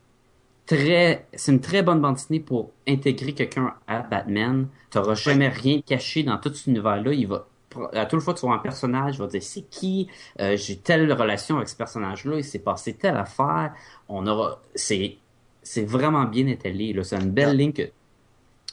[0.66, 4.68] très, c'est une très bonne bande dessinée pour intégrer quelqu'un à Batman.
[4.90, 7.12] Tu n'auras jamais rien caché dans tout cet univers-là.
[7.12, 7.46] Il va
[7.92, 10.08] à toute fois tu vois un personnage, il va dire c'est qui,
[10.40, 13.72] euh, j'ai telle relation avec ce personnage-là, il s'est passé telle affaire.
[14.08, 15.18] On aura, c'est
[15.64, 16.96] c'est vraiment bien étalé.
[17.02, 17.90] C'est une belle ligne que...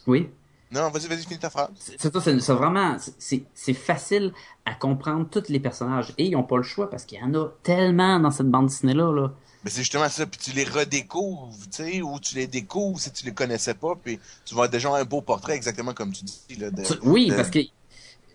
[0.05, 0.29] Oui?
[0.71, 1.69] Non, vas-y, vas-y, finis ta phrase.
[1.75, 4.31] C'est ça, c'est vraiment, c'est facile
[4.65, 6.13] à comprendre tous les personnages.
[6.17, 8.67] Et ils n'ont pas le choix parce qu'il y en a tellement dans cette bande
[8.67, 9.11] dessinée-là.
[9.11, 9.33] Là.
[9.63, 13.11] Mais c'est justement ça, puis tu les redécouvres, tu sais, ou tu les découvres si
[13.11, 16.55] tu les connaissais pas, puis tu vois déjà un beau portrait exactement comme tu dis.
[16.57, 16.69] Là,
[17.03, 17.59] oui, parce que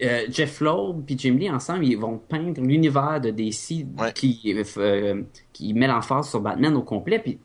[0.02, 5.22] euh, Jeff Loeb et Jim Lee ensemble, ils vont peindre l'univers de DC qui, euh,
[5.52, 7.38] qui met l'emphase sur Batman au complet, puis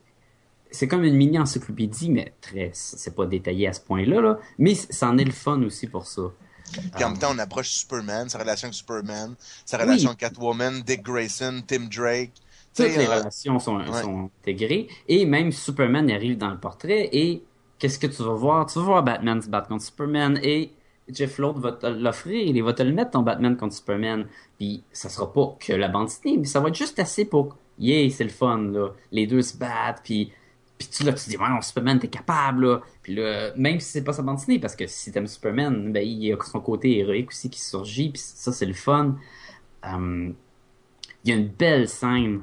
[0.71, 4.75] c'est comme une mini encyclopédie, mais très, c'est pas détaillé à ce point-là, là, mais
[4.75, 6.23] c'en est le fun aussi pour ça.
[6.71, 10.81] Puis en même temps, on approche Superman, sa relation avec Superman, sa relation avec Catwoman,
[10.81, 12.31] Dick Grayson, Tim Drake.
[12.73, 14.87] Toutes les euh, relations sont, sont, intégrées.
[15.09, 17.09] Et même Superman arrive dans le portrait.
[17.11, 17.43] Et
[17.77, 18.65] qu'est-ce que tu vas voir?
[18.67, 20.39] Tu vas voir Batman se battre contre Superman.
[20.41, 20.71] Et
[21.09, 22.47] Jeff Loeb va te l'offrir.
[22.47, 24.25] Il va te le mettre, ton Batman contre Superman.
[24.57, 27.57] Puis ça sera pas que la bande dessinée, mais ça va être juste assez pour...
[27.79, 28.89] Yeah, c'est le fun, là.
[29.11, 30.31] Les deux se battent, puis
[30.81, 32.81] puis tu, là, tu te dis, ouais, Superman, t'es capable, là.
[33.03, 36.03] Puis là, même si c'est pas sa bande dessinée, parce que si t'aimes Superman, ben,
[36.03, 39.15] il y a son côté héroïque aussi qui surgit, puis ça, c'est le fun.
[39.83, 40.33] Hum,
[41.23, 42.41] il y a une belle scène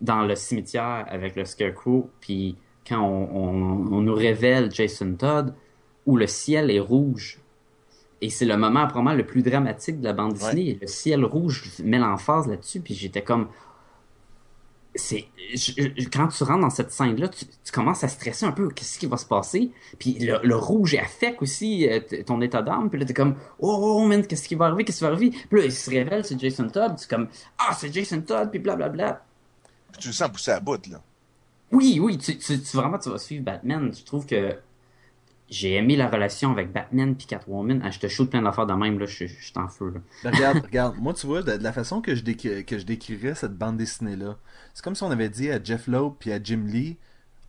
[0.00, 2.56] dans le cimetière avec le Scarecrow, puis
[2.88, 5.54] quand on, nous révèle Jason Todd,
[6.06, 7.38] où le ciel est rouge.
[8.20, 10.78] Et c'est le moment probablement le plus dramatique de la bande dessinée.
[10.80, 13.48] Le ciel rouge met l'emphase là-dessus, puis j'étais comme,
[14.94, 15.28] c'est
[16.12, 19.06] quand tu rentres dans cette scène là tu, commences à stresser un peu qu'est-ce qui
[19.06, 19.72] va se passer?
[19.98, 24.00] Puis le, rouge affecte aussi euh, ton état d'âme puis là t'es comme oh, oh,
[24.00, 25.30] oh man qu'est-ce qui va arriver qu'est-ce qui va arriver?
[25.48, 27.28] Puis là il se révèle c'est Jason Todd c'est comme
[27.58, 29.24] ah c'est Jason Todd puis blablabla
[29.92, 31.02] puis tu le sens pousser à bout là.
[31.72, 33.92] Oui oui tu, tu, tu vraiment tu vas suivre Batman.
[33.92, 34.56] Je trouve que
[35.50, 37.80] j'ai aimé la relation avec Batman puis Catwoman.
[37.84, 39.92] Ah, je te shoot plein d'affaires de même, là, je, suis en feu.
[39.94, 40.00] Là.
[40.24, 42.22] Ben, regarde, regarde, moi tu vois, de, la façon que je,
[42.62, 44.36] que je décrirais cette bande dessinée-là,
[44.72, 46.96] c'est comme si on avait dit à Jeff Loeb puis à Jim Lee,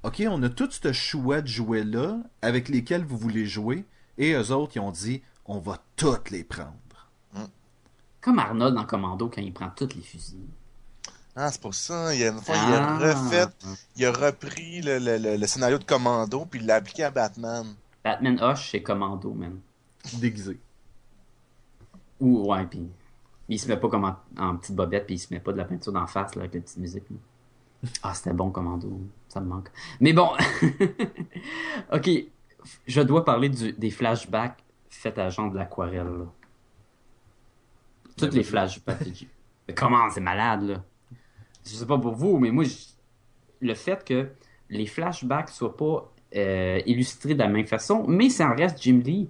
[0.03, 3.85] OK, on a tout ce choix de jouets-là avec lesquels vous voulez jouer,
[4.17, 6.73] et eux autres, ils ont dit, on va toutes les prendre.
[8.21, 10.47] Comme Arnold dans Commando quand il prend toutes les fusils.
[11.35, 12.15] Ah, c'est pour ça.
[12.15, 12.97] Il a, une fois, il a ah.
[12.97, 13.45] refait,
[13.97, 17.67] il a repris le, le, le scénario de Commando puis il l'a appliqué à Batman.
[18.05, 19.59] Batman Hush, c'est Commando, man.
[20.21, 20.59] Déguisé.
[22.19, 22.87] Ou, ouais, puis
[23.49, 24.05] il se met pas comme
[24.37, 26.53] en, petite bobette, puis il se met pas de la peinture d'en face, là, avec
[26.53, 27.03] la petite musique.
[28.03, 29.01] Ah, c'était bon, Commando.
[29.27, 29.69] Ça me manque.
[29.99, 30.29] Mais bon.
[31.91, 32.09] ok.
[32.87, 36.05] Je dois parler du, des flashbacks faits à genre de l'aquarelle.
[36.05, 36.25] là.
[38.17, 39.27] Toutes Ben les flashbacks.
[39.67, 40.83] mais comment, c'est malade, là.
[41.65, 42.85] Je sais pas pour vous, mais moi, je-
[43.61, 44.29] le fait que
[44.69, 49.01] les flashbacks soient pas euh, illustrés de la même façon, mais ça en reste Jim
[49.03, 49.29] Lee.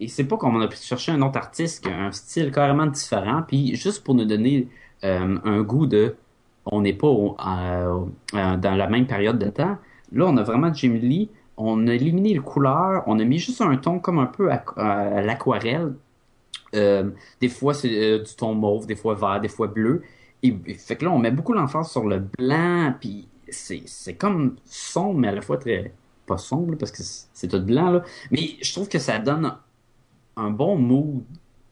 [0.00, 2.86] Et c'est pas qu'on a pu chercher un autre artiste qui a un style carrément
[2.86, 4.68] différent, puis juste pour nous donner
[5.04, 6.16] euh, un goût de
[6.66, 9.78] on n'est pas dans la même période de temps.
[10.12, 11.30] Là, on a vraiment Jim Lee.
[11.56, 13.04] On a éliminé les couleurs.
[13.06, 15.94] On a mis juste un ton comme un peu à, l'aquarelle.
[16.74, 20.02] Euh, des fois, c'est du ton mauve, des fois vert, des fois bleu.
[20.42, 22.94] Et, fait que là, on met beaucoup l'emphase sur le blanc.
[23.00, 25.92] Puis c'est comme sombre, mais à la fois très.
[26.26, 27.90] Pas sombre, parce que c'est tout blanc.
[27.90, 28.02] Là.
[28.30, 29.54] Mais je trouve que ça donne
[30.36, 31.22] un bon mood.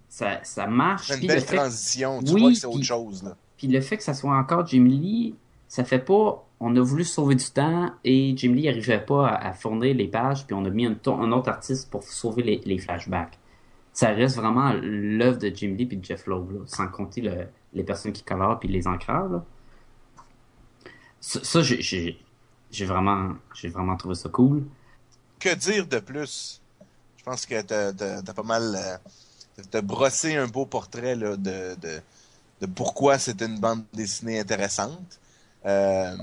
[0.09, 1.09] Ça, ça marche.
[1.09, 2.23] C'est une belle fait- transition.
[2.23, 3.37] Tu Oui, vois que c'est autre puis- chose, là.
[3.57, 5.35] puis le fait que ça soit encore Jim Lee,
[5.67, 6.41] ça fait pas.
[6.61, 10.07] On a voulu sauver du temps et Jim Lee n'arrivait pas à, à fournir les
[10.07, 10.93] pages, puis on a mis un,
[11.33, 13.39] autre artiste pour sauver les, les flashbacks.
[13.93, 17.49] Ça reste vraiment l'œuvre de Jim Lee puis de Jeff Loeb, là, sans compter le-
[17.75, 19.29] les personnes qui colorent puis les encreurs.
[19.29, 19.45] Là.
[21.21, 22.19] Ça, ça, j'ai-
[22.75, 24.65] j'ai vraiment, j'ai vraiment trouvé ça cool.
[25.39, 26.61] Que dire de plus?
[27.19, 28.75] Je pense que t'as pas mal...
[28.77, 28.99] euh,
[29.71, 31.77] t'as brossé un beau portrait là, de,
[32.61, 35.21] de, pourquoi c'est une bande dessinée intéressante.
[35.67, 36.17] Euh,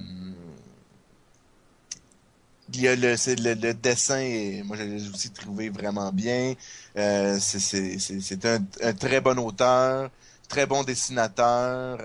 [2.74, 3.16] il y a le,
[3.56, 6.54] le, dessin, moi je l'ai aussi trouvé vraiment bien.
[6.98, 10.10] Euh, c'est- un, un très bon auteur,
[10.48, 12.00] très bon dessinateur.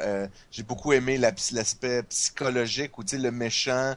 [0.50, 3.94] J'ai beaucoup aimé l'aspect psychologique où le méchant,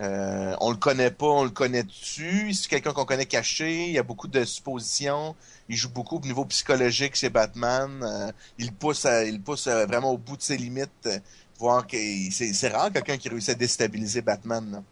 [0.00, 2.52] euh, on le connaît pas, on le connaît dessus.
[2.54, 3.86] C'est quelqu'un qu'on connaît caché.
[3.88, 5.36] Il y a beaucoup de suppositions.
[5.68, 8.02] Il joue beaucoup au niveau psychologique chez Batman.
[8.02, 10.90] Euh, il pousse, à- il pousse euh, vraiment au bout de ses limites.
[11.06, 11.18] euh,
[11.58, 11.96] voir que
[12.30, 14.70] c'est c'est rare quelqu'un qui réussit à déstabiliser Batman.
[14.72, 14.82] là.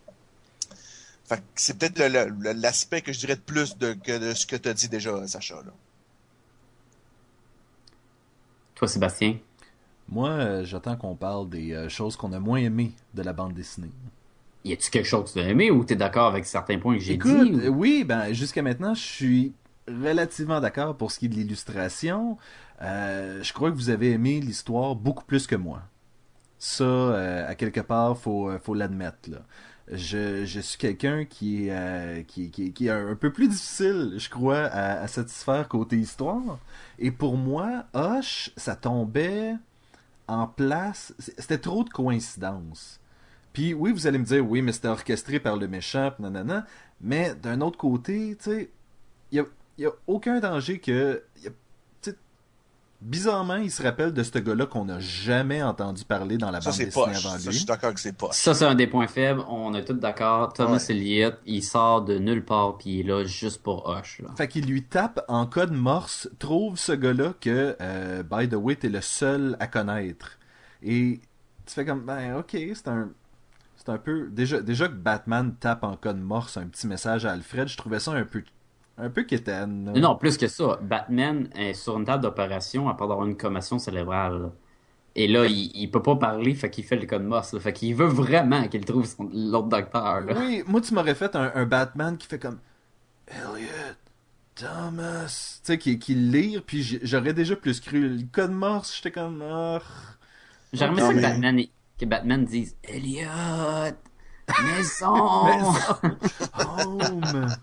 [1.27, 4.19] Fait que c'est peut-être le- le- le- l'aspect que je dirais de plus de, que
[4.19, 5.55] de ce que tu as dit déjà, Sacha.
[5.57, 5.73] Là.
[8.75, 9.39] Toi, Sébastien,
[10.11, 13.91] Moi, j'attends qu'on parle des choses qu'on a moins aimées de la bande dessinée.
[14.65, 17.03] Y a-tu quelque chose que tu as aimé ou t'es d'accord avec certains points que
[17.03, 17.53] j'ai dit?
[17.53, 19.53] ou- oui, ben jusqu'à maintenant, je suis
[19.89, 22.37] relativement d'accord pour ce qui est de l'illustration.
[22.83, 25.83] Euh, je crois que vous avez aimé l'histoire beaucoup plus que moi.
[26.59, 29.31] Ça, euh, à quelque part, faut euh, faut l'admettre.
[29.91, 34.15] Je, je suis quelqu'un qui est euh, qui, qui, qui est un, peu plus difficile,
[34.19, 36.59] je crois, à, à satisfaire côté histoire.
[36.99, 39.55] Et pour moi, Hush, ça tombait
[40.27, 41.15] en place.
[41.19, 42.98] C'était trop de coïncidences.
[43.59, 46.65] Puis oui, vous allez me dire, oui, mais c'était orchestré par le méchant, pis nanana.
[47.01, 48.71] Mais d'un autre côté, tu sais,
[49.33, 49.45] il
[49.81, 51.25] n'y a, aucun danger que.
[51.43, 51.51] y a-
[53.01, 56.71] bizarrement, il se rappelle de ce gars-là qu'on n'a jamais entendu parler dans la Ça,
[56.71, 57.57] bande dessinée avant Ça, je lui.
[57.57, 58.37] suis d'accord que c'est poche.
[58.37, 59.43] Ça, c'est un des points faibles.
[59.49, 60.53] On est tous d'accord.
[60.53, 60.95] Thomas Ouais.
[60.95, 64.21] Elliott, il sort de nulle part, puis il est là juste pour Hush.
[64.21, 64.31] Là.
[64.37, 68.77] Fait qu'il lui tape en code morse, trouve ce gars-là que, euh, by the way,
[68.77, 70.39] t'es le seul à connaître.
[70.81, 71.21] Et
[71.67, 73.11] tu fais comme, ben, ok, c'est un.
[73.79, 74.29] C'est un peu.
[74.31, 78.01] Déjà, déjà que Batman tape en code morse un petit message à Alfred, je trouvais
[78.01, 78.43] ça un peu.
[78.99, 79.85] Un peu quétaine.
[79.95, 80.79] Non, non, plus que ça.
[80.83, 84.51] Batman est sur une table d'opération à part d'avoir une commotion cérébrale.
[85.15, 87.53] Et là, il, il peut pas parler, fait qu'il fait le code morse.
[87.55, 87.61] là.
[87.61, 90.21] Fait qu'il veut vraiment qu'il trouve son- l'autre docteur.
[90.23, 90.35] Là.
[90.37, 92.59] Oui, moi, tu m'aurais fait un, un Batman qui fait comme.
[93.29, 93.69] Elliot,
[94.55, 95.61] Thomas.
[95.63, 98.09] Tu sais, qui, qui lire, puis j'aurais déjà plus cru.
[98.09, 99.43] Le code morse, j'étais comme.
[99.49, 99.81] ah.
[100.73, 101.61] J'aimerais ça que, Batman,
[101.99, 103.97] que Batman dise Elliot,
[104.63, 105.75] maison.
[106.55, 107.57] Home.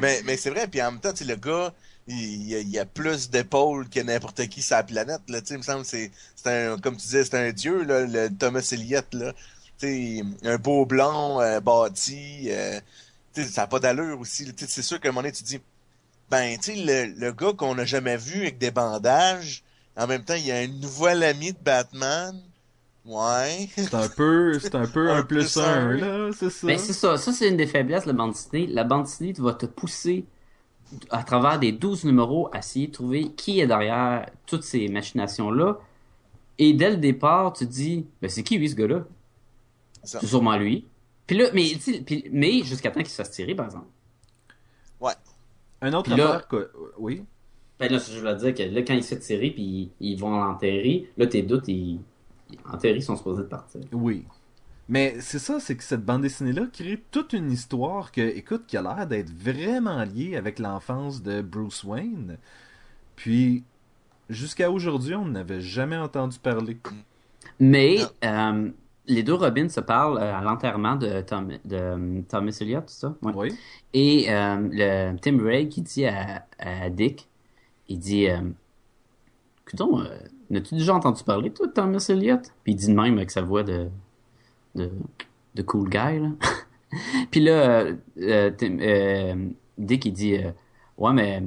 [0.00, 1.72] mais mais c'est vrai, puis en même temps, tu sais, le gars,
[2.06, 5.20] il, il a, il a plus d'épaules que n'importe qui sur la planète.
[5.28, 7.52] Là, tu sais, il me semble que c'est c'est un, comme tu disais, c'est un
[7.52, 9.12] dieu, là, le Thomas Elliott.
[9.14, 9.32] Là.
[9.78, 12.48] Tu sais, un beau blond, euh, bâti.
[12.50, 12.80] euh,
[13.34, 14.44] tu sais, ça n'a pas d'allure aussi.
[14.44, 14.52] là.
[14.56, 15.60] Tu sais, C'est sûr qu'à un moment donné, tu dis,
[16.30, 19.62] ben, tu sais, le, le gars qu'on n'a jamais vu avec des bandages,
[19.96, 22.40] en même temps, il y a un nouvel ami de Batman.
[23.08, 23.68] Ouais.
[23.74, 25.92] C'est un peu, c'est un peu un Un plus un, un.
[25.96, 26.66] là, c'est ça.
[26.66, 27.16] Mais Ben, c'est ça.
[27.16, 28.66] Ça, c'est une des faiblesses de la bande dessinée.
[28.66, 30.26] La bande dessinée va te pousser
[31.10, 35.78] à travers des 12 numéros à essayer de trouver qui est derrière toutes ces machinations-là.
[36.58, 39.04] Et dès le départ, tu te dis, ben, c'est qui lui, ce gars-là?
[40.04, 40.86] C'est sûrement lui.
[41.26, 41.72] Puis là, mais,
[42.06, 43.86] puis- mais jusqu'à temps qu'il se fasse tirer, par exemple.
[45.80, 47.22] Un autre Puis là- que, oui.
[47.78, 50.30] Ben là, je veux dire que là, quand il se fait tirer, puis ils vont
[50.30, 52.00] l'enterrer, là, tes doutes, ils...
[52.70, 53.80] en théorie, ils sont supposés de partir.
[53.92, 54.24] Oui.
[54.88, 58.76] Mais c'est ça, c'est que cette bande dessinée-là crée toute une histoire que, écoute, qui
[58.76, 62.38] a l'air d'être vraiment liée avec l'enfance de Bruce Wayne.
[63.14, 63.64] Puis,
[64.30, 66.78] jusqu'à aujourd'hui, on n'avait jamais entendu parler.
[67.60, 68.70] Mais euh,
[69.06, 73.00] les deux Robins se parlent euh, à l'enterrement de, Tom, de euh, Thomas Elliott, c'est
[73.00, 73.14] ça?
[73.22, 73.32] Ouais.
[73.34, 73.54] Oui.
[73.92, 77.28] Et euh, le Tim Ray qui dit à, à Dick,
[77.88, 78.40] il dit, euh,
[79.80, 80.18] euh,
[80.50, 82.52] n'as-tu déjà entendu parler, toi, de Thomas Elliott?
[82.64, 83.88] Puis il dit de même avec sa voix de,
[84.74, 84.90] de,
[85.54, 86.30] de cool guy, là.
[87.30, 90.52] Puis là, euh, euh, euh, Dick, il dit, euh,
[90.96, 91.42] ouais, mais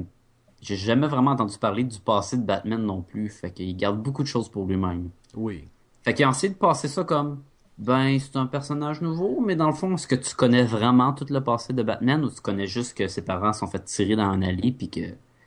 [0.60, 3.28] j'ai jamais vraiment entendu parler du passé de Batman non plus.
[3.28, 5.10] Fait qu'il garde beaucoup de choses pour lui-même.
[5.34, 5.66] Oui.
[6.02, 7.42] Fait qu'il a essayé de passer ça comme
[7.78, 11.26] ben c'est un personnage nouveau, mais dans le fond, est-ce que tu connais vraiment tout
[11.30, 14.24] le passé de Batman ou tu connais juste que ses parents sont fait tirer dans
[14.24, 15.00] un allée puis que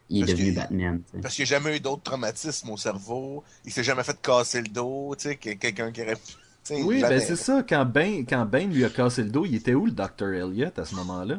[0.10, 1.02] il est Parce devenu qu'il- Batman.
[1.22, 3.44] Parce qu'il n'y a jamais eu d'autres traumatismes au cerveau.
[3.66, 6.74] Il s'est jamais fait casser le dos, tu sais, que quelqu'un qui aurait pu.
[6.84, 7.18] Oui, jamais.
[7.18, 7.64] ben c'est ça.
[7.68, 10.34] Quand Bane, quand Bane lui a cassé le dos, il était où le Dr.
[10.34, 11.36] Elliot à ce moment-là?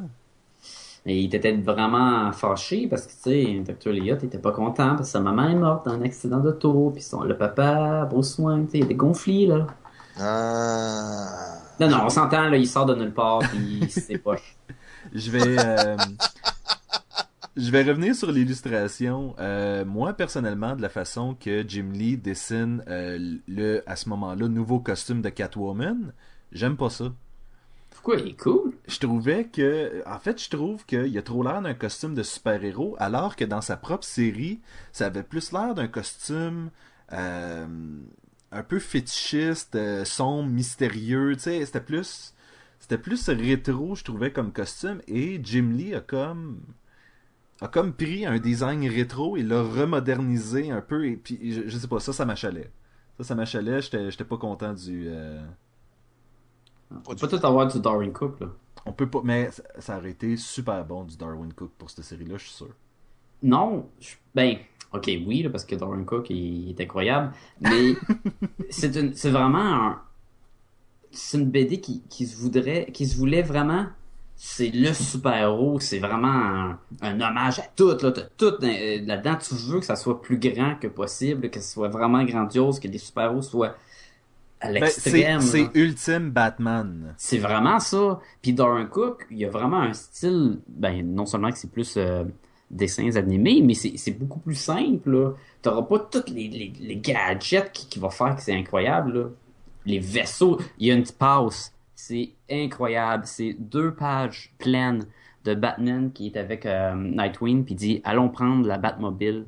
[1.08, 3.90] Et il était vraiment fâché parce que tu sais, Dr.
[3.90, 7.00] Elliott était pas content parce que sa maman est morte dans un accident d'auto puis
[7.02, 9.66] son le papa Bruce Wayne, tu sais, il était gonflé là.
[10.18, 11.58] Ah.
[11.78, 14.56] Non non, on s'entend là, il sort de nulle part puis c'est poche.
[15.14, 15.96] Je vais, euh,
[17.56, 19.34] je vais revenir sur l'illustration.
[19.38, 24.48] Euh, moi, personnellement, de la façon que Jim Lee dessine euh, le, à ce moment-là,
[24.48, 26.12] nouveau costume de Catwoman,
[26.52, 27.12] j'aime pas ça.
[27.90, 28.16] Pourquoi?
[28.16, 28.74] Il est cool?
[28.86, 32.94] Je trouvais que, en fait, je trouve qu'il a trop l'air d'un costume de super-héros,
[32.98, 34.60] alors que dans sa propre série,
[34.92, 36.70] ça avait plus l'air d'un costume
[37.12, 37.66] euh,
[38.52, 41.32] un peu fétichiste, sombre, mystérieux.
[41.36, 42.34] Tu sais, c'était plus,
[42.80, 45.00] c'était plus rétro, je trouvais comme costume.
[45.08, 46.60] Et Jim Lee a comme,
[47.60, 51.06] a comme pris un design rétro et l'a remodernisé un peu.
[51.06, 52.70] Et puis, je, je sais pas, ça, ça m'achalait.
[53.18, 53.80] Ça, ça m'achalait.
[53.80, 55.04] J'étais, j'étais pas content du.
[55.08, 55.42] euh,
[57.06, 58.48] On peut tout avoir du Darwin Cook là.
[58.84, 62.04] On peut pas, mais ça, ça aurait été super bon du Darwin Cook pour cette
[62.04, 62.68] série-là, je suis sûr.
[63.42, 64.58] Non, je- ben,
[64.92, 67.94] ok, oui, là, parce que Darwin Cook, il, il est incroyable, mais
[68.70, 70.02] c'est une, c'est vraiment un,
[71.10, 73.86] c'est une BD qui, qui se voudrait, qui se voulait vraiment,
[74.36, 79.54] c'est le super-héros, c'est vraiment un, un hommage à tout, là, tout euh, là-dedans, tu
[79.54, 82.98] veux que ça soit plus grand que possible, que ce soit vraiment grandiose, que les
[82.98, 83.74] super-héros soient
[84.60, 85.40] à Ben, c'est l'extrême.
[85.40, 85.70] c'est.
[85.74, 87.14] Ultime Batman.
[87.16, 88.20] C'est vraiment ça.
[88.42, 91.94] Puis Darren Cook, il y a vraiment un style, ben non seulement que c'est plus
[91.96, 92.24] euh,
[92.70, 95.34] dessins animés, mais c'est beaucoup plus simple.
[95.62, 99.18] T'auras pas tous les, les, les gadgets qui, qui vont faire que c'est incroyable.
[99.18, 99.24] là.
[99.86, 101.72] Les vaisseaux, il y a une passe.
[101.96, 103.24] C'est incroyable.
[103.26, 105.06] C'est deux pages pleines
[105.44, 109.46] de Batman qui est avec euh, Nightwing, puis dit allons prendre la Batmobile.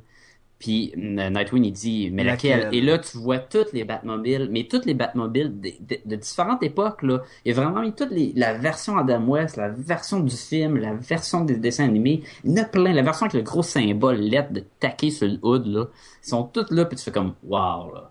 [0.58, 2.64] Puis euh, Nightwing il dit mais laquelle?
[2.64, 2.74] Laquelle?
[2.78, 6.64] Et là tu vois toutes les Batmobiles, mais toutes les Batmobiles de, de- de différentes
[6.64, 7.22] époques là.
[7.44, 10.76] Il y a vraiment mis toutes les la version Adam West, la version du film,
[10.78, 12.22] la version des dessins animés.
[12.44, 12.92] Il y en a plein.
[12.92, 15.84] La version avec le gros symbole lettre de taquer sur le hood là,
[16.24, 18.10] ils sont toutes là puis tu fais comme wow là.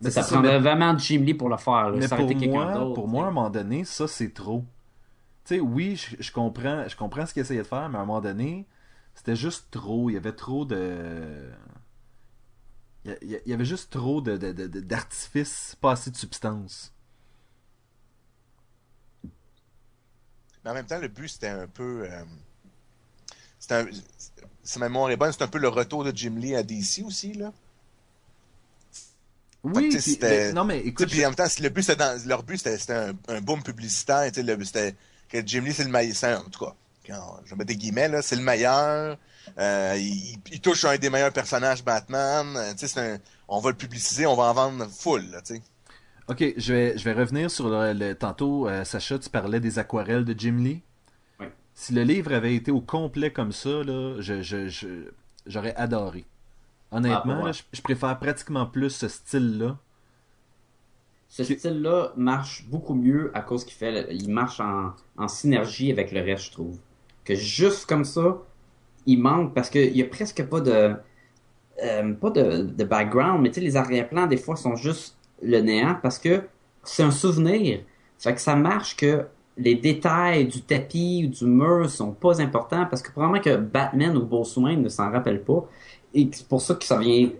[0.00, 1.90] Mais ça prendrait mais- vraiment Jim Lee pour le faire.
[1.90, 1.96] Là.
[1.98, 4.64] Mais ça pour moi, pour moi, à un moment donné, ça c'est trop.
[5.44, 8.02] Tu sais, oui, je, je comprends, je comprends ce qu'il essayait de faire, mais à
[8.02, 8.66] un moment donné,
[9.14, 10.08] c'était juste trop.
[10.10, 11.50] Il y avait trop de.
[13.04, 16.92] Il y avait juste trop de, de, de- de- d'artifices, pas assez de substance.
[20.64, 22.04] Mais en même temps, le but, c'était un peu.
[22.04, 22.24] euh,
[23.58, 23.86] c'était un-
[24.62, 27.02] si ma mémoire est bonne, c'est un peu le retour de Jim Lee à DC
[27.04, 27.52] aussi, là.
[29.64, 29.90] Que, Oui,
[30.28, 33.12] mais- non mais écoute, puis en même temps, le but, dans, leur but, c'était, un,
[33.28, 34.30] un boom publicitaire.
[34.32, 34.94] C'était
[35.28, 36.40] que Jim Lee, c'est le meilleur.
[36.40, 36.74] En tout cas,
[37.06, 39.18] quand, je vais mettre des guillemets, là, c'est le meilleur.
[39.58, 42.54] Euh, il, il touche un des meilleurs personnages Batman.
[42.56, 43.18] euh, un-
[43.48, 45.24] on va le publiciser, on va en vendre full.
[45.30, 45.40] Là.
[46.28, 49.78] Ok, je vais, je vais revenir sur le, le- tantôt, euh, Sacha, tu parlais des
[49.78, 50.82] aquarelles de Jim Lee.
[51.40, 51.46] Oui.
[51.74, 55.10] Si le livre avait été au complet comme ça, là, je, je- je-
[55.46, 56.24] j'aurais adoré.
[56.90, 57.44] Honnêtement, Ah, ouais.
[57.44, 59.78] là, je, je préfère pratiquement plus ce style-là.
[61.28, 66.10] Ce style-là marche beaucoup mieux à cause qu'il fait, il marche en, en synergie avec
[66.12, 66.78] le reste, je trouve.
[67.24, 68.38] Que juste comme ça,
[69.06, 70.94] il manque parce qu'il y a presque pas de,
[71.84, 75.60] euh, pas de, de background, mais tu sais, les arrière-plans, des fois, sont juste le
[75.60, 76.44] néant parce que
[76.84, 77.80] c'est un souvenir.
[78.18, 82.86] Fait que ça marche que les détails du tapis ou du mur sont pas importants
[82.86, 85.68] parce que probablement que Batman ou Bruce Wayne ne s'en rappelle pas.
[86.14, 87.30] Et c'est pour ça que ça vient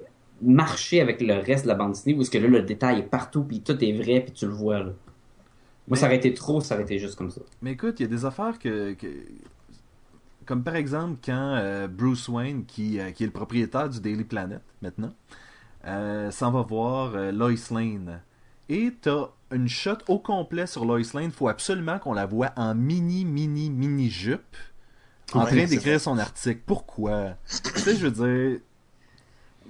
[0.43, 3.03] marcher avec le reste de la bande dessinée, où est-ce que là, le détail est
[3.03, 4.85] partout, puis tout est vrai, puis tu le vois, là.
[4.85, 4.93] Moi,
[5.89, 7.41] Mais- ça aurait été trop, ça aurait été juste comme ça.
[7.63, 8.93] Mais écoute, il y a des affaires que.
[8.95, 9.07] que-
[10.47, 14.25] Comme par exemple quand euh, Bruce Wayne, qui, euh, qui est le propriétaire du Daily
[14.25, 15.13] Planet maintenant,
[15.87, 18.21] euh, s'en va voir Lois Lane.
[18.71, 21.31] Et t'as une shot au complet sur Lois Lane.
[21.33, 24.57] faut absolument qu'on la voit en mini, mini, mini jupe.
[25.35, 26.61] En train c'est d'écrire son article.
[26.65, 27.35] Pourquoi?
[27.75, 28.61] tu sais, je veux dire.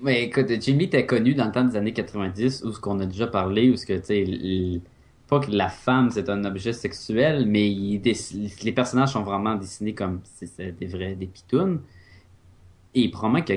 [0.03, 3.07] Mais écoute, Jimmy était connu dans le temps des années 90, où ce qu'on a
[3.07, 4.83] déjà parlé, où ce que, tu sais, il-
[5.29, 8.01] pas que la femme c'est un objet sexuel, mais il,
[8.63, 11.81] les personnages sont vraiment dessinés comme si c'était des vrais des pitounes.
[12.95, 13.53] Et probablement que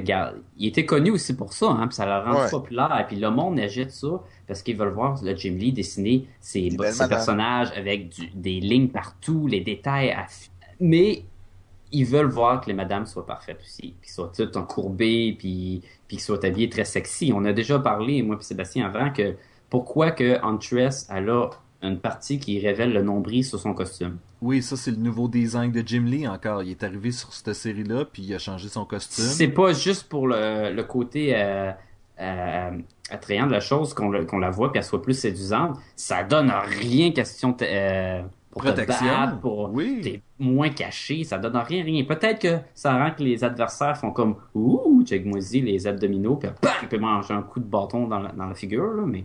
[0.58, 3.00] il était connu aussi pour ça, hein, puis ça l'a rendu populaire.
[3.00, 6.70] Et puis le monde achète ça parce qu'ils veulent voir le Jim Lee dessiner ses,
[7.08, 10.14] personnages avec du, des lignes partout, les détails.
[10.82, 11.24] Mais
[11.92, 16.18] ils veulent voir que les madames soient parfaites aussi, qu'ils soient toutes encourbées, puis, puis
[16.18, 17.32] qu'ils soient habillées très sexy.
[17.36, 19.36] On a déjà parlé, moi et Sébastien, avant, que
[19.70, 21.50] pourquoi que Huntress, elle a
[21.82, 24.18] une partie qui révèle le nombril sur son costume.
[24.42, 26.64] Oui, ça c'est le nouveau design de Jim Lee encore.
[26.64, 29.26] Il est arrivé sur cette série-là, puis il a changé son costume.
[29.26, 31.72] C'est pas juste pour le, le côté euh,
[32.20, 32.72] euh,
[33.10, 35.78] attrayant de la chose qu'on la voit, puis elle soit plus séduisante.
[35.96, 38.22] Ça donne rien question euh,
[38.52, 39.08] pour Protection.
[39.08, 40.02] te battre, pour oui.
[40.04, 42.04] t'es moins caché, ça donne rien, rien.
[42.04, 46.50] Peut-être que ça rend que les adversaires font comme ouh, check moi les abdominaux, puis
[46.62, 49.24] bam, il peut manger un coup de bâton dans la, dans la figure, là, mais.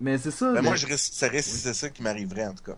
[0.00, 0.52] Mais c'est ça.
[0.52, 2.76] Ben moi, je risque, ça risque, c'est ça qui m'arriverait en tout cas.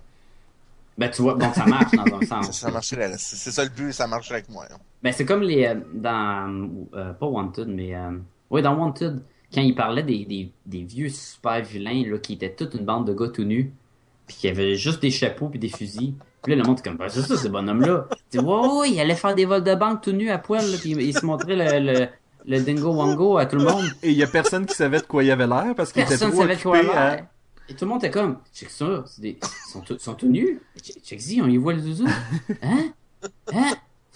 [0.99, 2.51] Ben, tu vois, donc ça marche dans un sens.
[2.59, 4.67] ça, marcherait, c'est ça le but, ça marcherait avec moi.
[5.01, 8.19] Ben, c'est comme les, euh, dans, euh, pas Wanted, mais, euh,
[8.51, 9.23] oui, dans Wanted,
[9.55, 13.07] quand il parlait des, des, des, vieux super vilains, là, qui étaient toute une bande
[13.07, 13.73] de gars tout nus,
[14.29, 16.15] puis qui avaient juste des chapeaux puis des fusils.
[16.43, 18.07] Puis là, le monde est comme, ben, c'est ça, ce bonhomme-là.
[18.31, 20.91] Tu ouais, il allait faire des vols de banque tout nu à poil, là, puis
[20.91, 22.07] il se montrait le, le,
[22.47, 23.85] le dingo wango à tout le monde.
[24.05, 26.17] Et il y a personne qui savait de quoi il avait l'air parce qu'il était
[26.17, 27.17] trop savait de quoi à...
[27.71, 29.39] Et tout le monde était comme, check ça, des...
[29.43, 30.61] ils sont, tout, sont tout nus.
[31.03, 32.07] Check y on y voit le zouzou.
[32.63, 32.93] Hein?
[33.53, 33.75] Hein?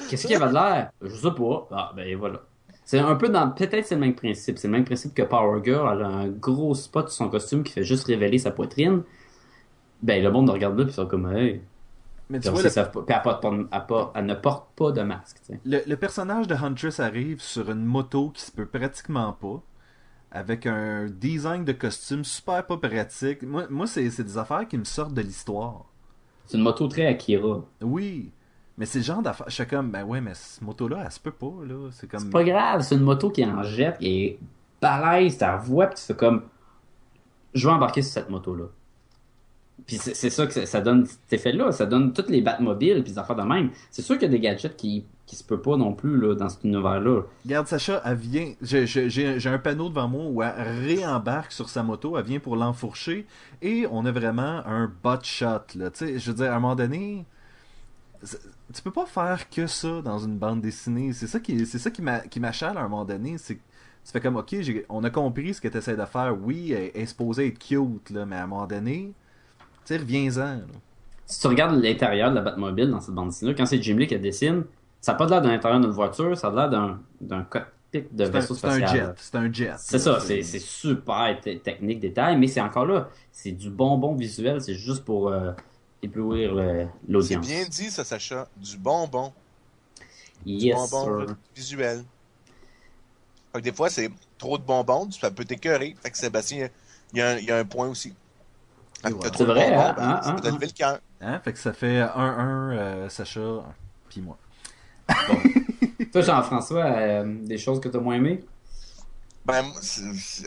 [0.08, 0.90] Qu'est-ce qu'il y avait de l'air?
[1.02, 1.68] Je sais pas.
[1.70, 2.40] Ah, ben voilà.
[2.84, 4.58] C'est un peu dans, peut-être c'est le même principe.
[4.58, 5.86] C'est le même principe que Power Girl.
[5.92, 9.02] Elle a un gros spot sur son costume qui fait juste révéler sa poitrine.
[10.02, 11.62] Ben, le monde regarde là, puis ils sont comme, hey,
[12.32, 12.68] mais tu vois, le...
[14.14, 15.36] elle, ne porte pas de masque.
[15.66, 19.60] Le, personnage de Huntress arrive sur une moto qui se peut pratiquement pas,
[20.30, 23.42] avec un design de costume super pas pratique.
[23.42, 25.84] Moi, moi c'est des affaires qui me sortent de l'histoire.
[26.46, 27.64] C'est une moto très Akira.
[27.82, 28.32] Oui.
[28.78, 29.50] Mais c'est le genre d'affaires.
[29.50, 31.90] Je suis comme, ben ouais, mais cette moto-là, elle se peut pas, là.
[31.92, 32.20] C'est comme.
[32.20, 34.38] C'est pas grave, c'est une moto qui en jette, qui est
[34.80, 36.44] balèze, ta voix, pis tu fais comme.
[37.52, 38.64] Je vais embarquer sur cette moto-là.
[39.86, 41.72] Puis c'est ça que ça donne cet effet-là.
[41.72, 43.70] Ça donne toutes les Batmobiles puis des affaires de même.
[43.90, 46.34] C'est sûr qu'il y a des gadgets qui qui se peut pas non plus là,
[46.34, 47.22] dans cet univers-là.
[47.46, 48.52] Regarde, Sacha, elle vient.
[48.60, 53.26] J'ai un panneau devant moi où elle réembarque sur sa moto, elle vient pour l'enfourcher,
[53.62, 55.74] et on a vraiment un butt shot.
[55.76, 55.90] Là.
[55.98, 57.24] je veux dire, à un moment donné,
[58.74, 61.14] tu peux pas faire que ça dans une bande dessinée.
[61.14, 63.36] C'est ça qui, ça qui m'achale à un moment donné.
[63.38, 63.58] Tu
[64.04, 64.54] fais comme, ok,
[64.90, 66.36] on a compris ce que tu essaies de faire.
[66.42, 69.14] Oui, elle est supposée être cute, là, mais à un moment donné,
[69.84, 70.60] tu sais, reviens-en.
[71.26, 74.06] Si tu regardes l'intérieur de la Batmobile dans cette bande dessinée, quand c'est Jim Lee
[74.06, 74.64] qui dessine,
[75.00, 78.24] ça n'a pas l'air d'un intérieur d'une voiture, ça a l'air d'un, d'un cockpit de
[78.24, 78.88] vaisseau spatial.
[78.88, 79.14] C'est un jet.
[79.16, 79.74] C'est un jet.
[79.78, 84.60] C'est ça, c'est, c'est super technique, détail, mais c'est encore là, c'est du bonbon visuel,
[84.60, 85.52] c'est juste pour euh,
[86.02, 86.54] éblouir
[87.08, 87.46] l'audience.
[87.46, 88.46] C'est bien dit, ça, Sacha.
[88.56, 89.32] Du bonbon.
[90.44, 92.04] Yes, du bonbon visuel.
[93.52, 95.94] Fait que des fois, c'est trop de bonbons, ça peut t'écœurer.
[96.02, 96.68] Fait que Sébastien,
[97.12, 98.14] il y, a un, il y a un point aussi.
[99.02, 100.98] C'est vrai, hein, ben, hein, ça peut hein, le cœur.
[101.20, 103.40] Hein, fait que ça fait 1-1 euh, Sacha,
[104.08, 104.38] puis moi.
[105.08, 105.38] Bon.
[106.12, 108.44] Toi, Jean-François, euh, des choses que tu as moins aimées?
[109.44, 109.64] Ben,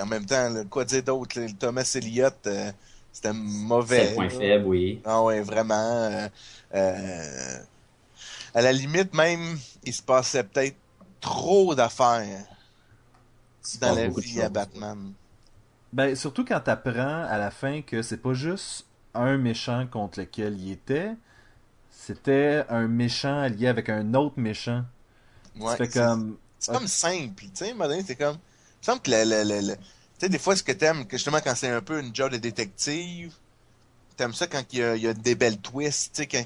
[0.01, 1.39] en même temps, quoi dire d'autre?
[1.59, 2.71] Thomas Elliott, euh,
[3.11, 4.03] c'était mauvais.
[4.03, 5.01] C'est le point faible, oui.
[5.03, 6.29] Ah ouais, vraiment.
[6.73, 7.57] Euh,
[8.53, 10.77] à la limite, même, il se passait peut-être
[11.19, 12.45] trop d'affaires
[13.81, 15.13] dans la vie à Batman.
[15.95, 20.59] Ben, surtout quand t'apprends à la fin que c'est pas juste un méchant contre lequel
[20.59, 21.13] il était,
[21.89, 24.83] c'était un méchant allié avec un autre méchant.
[25.57, 26.35] Ouais, c'est comme...
[26.67, 27.73] comme simple, tu sais,
[28.05, 28.35] c'est comme...
[28.81, 29.79] Il semble que le, Tu
[30.17, 32.37] sais, des fois, ce que t'aimes, que justement, quand c'est un peu une job de
[32.37, 33.33] détective,
[34.17, 36.43] t'aimes ça quand il y, a, des belles twists, tu sais, quand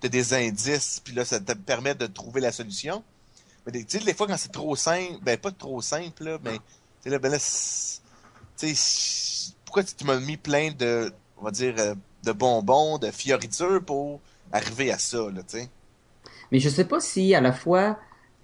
[0.00, 3.04] t'as des indices, puis là, ça te permet de trouver la solution.
[3.64, 6.56] Mais tu sais, des fois, quand c'est trop simple, ben, pas trop simple, là, mais,
[6.56, 6.62] tu
[7.04, 7.44] sais, là, ben là, tu
[9.64, 11.94] pourquoi tu m'as mis plein de, on va dire, euh,
[12.24, 14.20] de bonbons, de fioritures pour
[14.52, 15.68] arriver à ça, là, tu sais?
[16.50, 17.98] Mais je sais pas si à la fois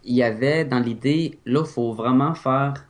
[0.04, 2.86] il y avait dans l'idée, là, il faut vraiment faire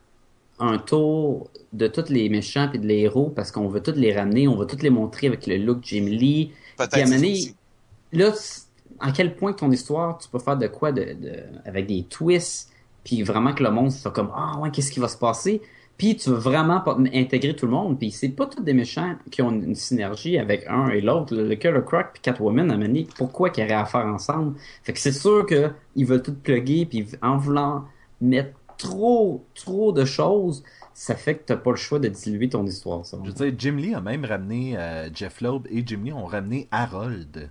[0.58, 4.14] un tour de tous les méchants et de les héros parce qu'on veut tous les
[4.14, 6.52] ramener, on veut tous les montrer avec le look Jim Lee.
[6.76, 7.54] Peut-être.
[8.12, 8.32] Là,
[9.00, 12.70] à quel point ton histoire, tu peux faire de quoi de, de avec des twists,
[13.02, 15.60] puis vraiment que le monde soit comme ah ouais qu'est-ce qui va se passer
[15.96, 17.98] puis tu veux vraiment pas intégrer tout le monde.
[17.98, 21.34] Puis c'est pas tous des méchants qui ont une synergie avec un et l'autre.
[21.36, 24.54] Le Killer Croc puis Catwoman, à Manique, pourquoi qu'ils auraient à faire ensemble?
[24.82, 27.84] Fait que c'est sûr qu'ils veulent tout plugger, puis en voulant
[28.20, 32.66] mettre trop, trop de choses, ça fait que t'as pas le choix de diluer ton
[32.66, 33.06] histoire.
[33.06, 33.18] Ça.
[33.22, 36.26] Je veux dire, Jim Lee a même ramené euh, Jeff Loeb et Jim Lee ont
[36.26, 37.50] ramené Harold.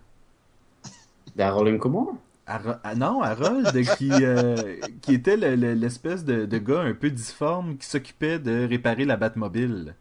[1.35, 2.07] D'Harold Kumar?
[2.45, 7.09] Ah, non, Harold, qui, euh, qui était le- le- l'espèce de, de gars un peu
[7.09, 9.95] difforme qui s'occupait de réparer la Batmobile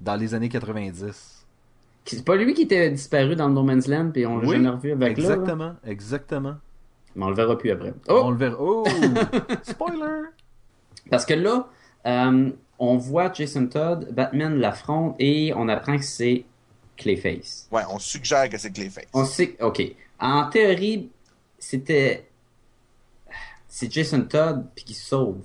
[0.00, 1.44] dans les années 90.
[2.04, 4.54] C'est pas lui qui était disparu dans le No Man's Land, puis on l'a Oui,
[4.56, 5.34] jamais revu avec là, là?
[5.34, 6.54] Exactement, exactement.
[7.16, 7.92] Mais on le verra plus après.
[8.08, 8.30] On Oh!
[8.30, 8.56] le verra.
[8.60, 8.84] Oh!
[9.62, 10.22] Spoiler!
[11.10, 11.68] Parce que là,
[12.06, 16.44] euh, on voit Jason Todd, Batman l'affronte, et on apprend que c'est
[16.96, 17.68] Clayface.
[17.72, 19.06] Ouais, on suggère que c'est Clayface.
[19.12, 19.82] On sait, ok.
[20.20, 21.10] En théorie,
[21.58, 22.28] c'était,
[23.68, 25.44] c'est Jason Todd puis qui sauve.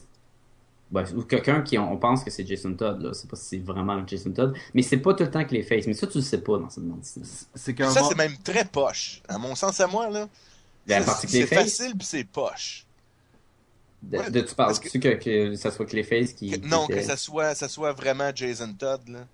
[0.91, 3.13] Ouais, ou quelqu'un qui, on pense que c'est Jason Todd, là.
[3.13, 4.55] C'est pas si c'est vraiment Jason Todd.
[4.75, 5.87] Mais c'est pas tout le temps Clayface.
[5.87, 6.99] Mais ça, tu le sais pas dans cette bande.
[7.03, 9.21] C'est Ça, c'est même très poche.
[9.27, 10.29] À mon sens à moi, là.
[10.85, 12.85] La C'est- facile puis c'est poche.
[14.03, 16.51] de, Ouais, de- tu parles tu que, que ça soit Clayface qui.
[16.51, 19.25] Que- qui non, que ça soit, ça soit vraiment Jason Todd, là.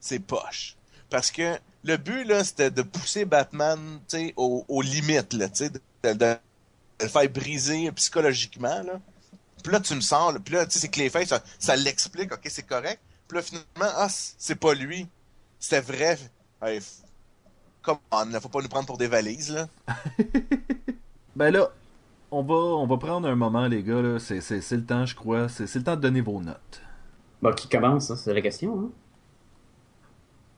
[0.00, 0.74] C'est poche.
[1.10, 3.78] Parce que le but, là, c'était de pousser Batman,
[4.08, 6.36] tu sais, aux, aux limites, là, tu sais, de, de- de
[7.02, 9.00] le faire briser psychologiquement, là.
[9.62, 12.32] Puis là, tu me sens, là, puis là, tu sais, c'est Clayface, ça, ça l'explique,
[12.32, 13.00] ok, c'est correct.
[13.28, 13.66] Puis là, finalement,
[13.96, 15.06] ah, c'est pas lui.
[15.58, 16.18] C'était vrai.
[16.62, 17.00] Hey, f-
[17.82, 19.68] come on, là, faut pas nous prendre pour des valises, là.
[21.36, 21.68] Ben là,
[22.30, 24.00] on va, on va prendre un moment, les gars.
[24.00, 24.18] là.
[24.20, 25.48] C'est, c'est, c'est le temps, je crois.
[25.48, 26.80] C'est, c'est le temps de donner vos notes.
[27.42, 28.16] Bon, qui commence, ça?
[28.16, 28.92] C'est la question,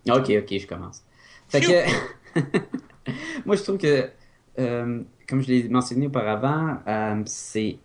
[0.06, 0.12] hein?
[0.18, 1.02] Ok, ok, je commence.
[1.48, 2.40] Fait que.
[3.46, 4.10] Moi, je trouve que,
[4.58, 7.78] euh, comme je l'ai mentionné auparavant, euh, c'est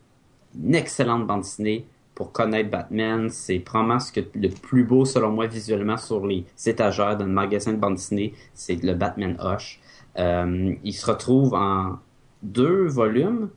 [0.56, 1.86] une excellente bande dessinée
[2.16, 3.30] pour connaître Batman.
[3.30, 7.74] C'est probablement ce que le plus beau, selon moi, visuellement, sur les étagères d'un magasin
[7.74, 8.34] de bande dessinée.
[8.54, 9.80] C'est le Batman Hush.
[10.18, 12.00] Euh, il se retrouve en
[12.44, 13.50] deux volumes.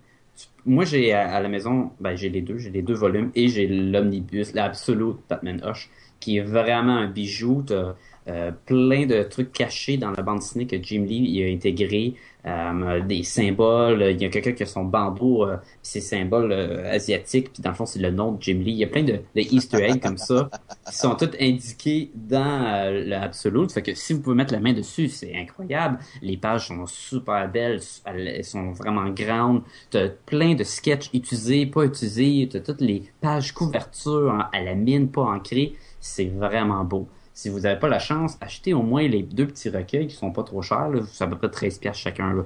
[0.67, 3.49] Moi, j'ai à, à la maison, ben, j'ai les deux, j'ai les deux volumes et
[3.49, 5.91] j'ai l'omnibus, l'absolute Batman Hush,
[6.21, 7.65] qui est vraiment un bijou.
[7.67, 7.95] T'as
[8.29, 12.15] euh, plein de trucs cachés dans la bande dessinée que Jim Lee y a intégré,
[12.47, 14.03] euh, des symboles.
[14.11, 17.63] Il y a quelqu'un qui a son bandeau, euh, puis ses symboles euh, asiatiques, puis
[17.63, 18.73] dans le fond, c'est le nom de Jim Lee.
[18.73, 20.51] Il y a plein de, de Easter eggs comme ça
[20.87, 23.73] qui sont tous indiqués dans euh, l'absolute.
[23.73, 25.99] Fait que si vous pouvez mettre la main dessus, c'est incroyable.
[26.23, 29.63] Les pages sont super belles, elles sont vraiment grandes.
[29.91, 32.49] T'as plein de sketchs utilisés, pas utilisés.
[32.51, 35.75] T'as toutes les pages couverture à la mine, pas ancrées.
[36.01, 37.09] C'est vraiment beau.
[37.35, 40.31] Si vous n'avez pas la chance, achetez au moins les deux petits recueils qui sont
[40.31, 40.89] pas trop chers.
[40.89, 41.01] là.
[41.13, 42.33] C'est à peu près 13 piastres chacun.
[42.33, 42.43] là.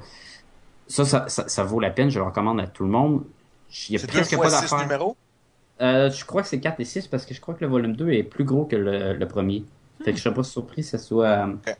[0.89, 2.11] Ça, ça, ça, ça vaut la peine.
[2.11, 3.23] Je le recommande à tout le monde.
[3.89, 4.83] Il y a C'est deux presque fois pas d'affaires.
[4.83, 5.17] numéros?
[5.81, 7.95] Euh, je crois que c'est 4 et 6 parce que je crois que le volume
[7.95, 9.65] 2 est plus gros que le, le premier.
[10.05, 11.27] Fait que je serais pas surpris que ce soit.
[11.27, 11.77] euh, Ok.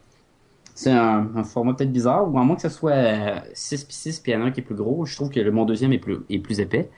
[0.75, 3.95] C'est un, un format peut-être bizarre, ou à moins que ce soit euh, 6 puis
[3.95, 5.05] 6 puis il y en a un qui est plus gros.
[5.07, 6.89] Je trouve que le, mon deuxième est plus, est plus épais.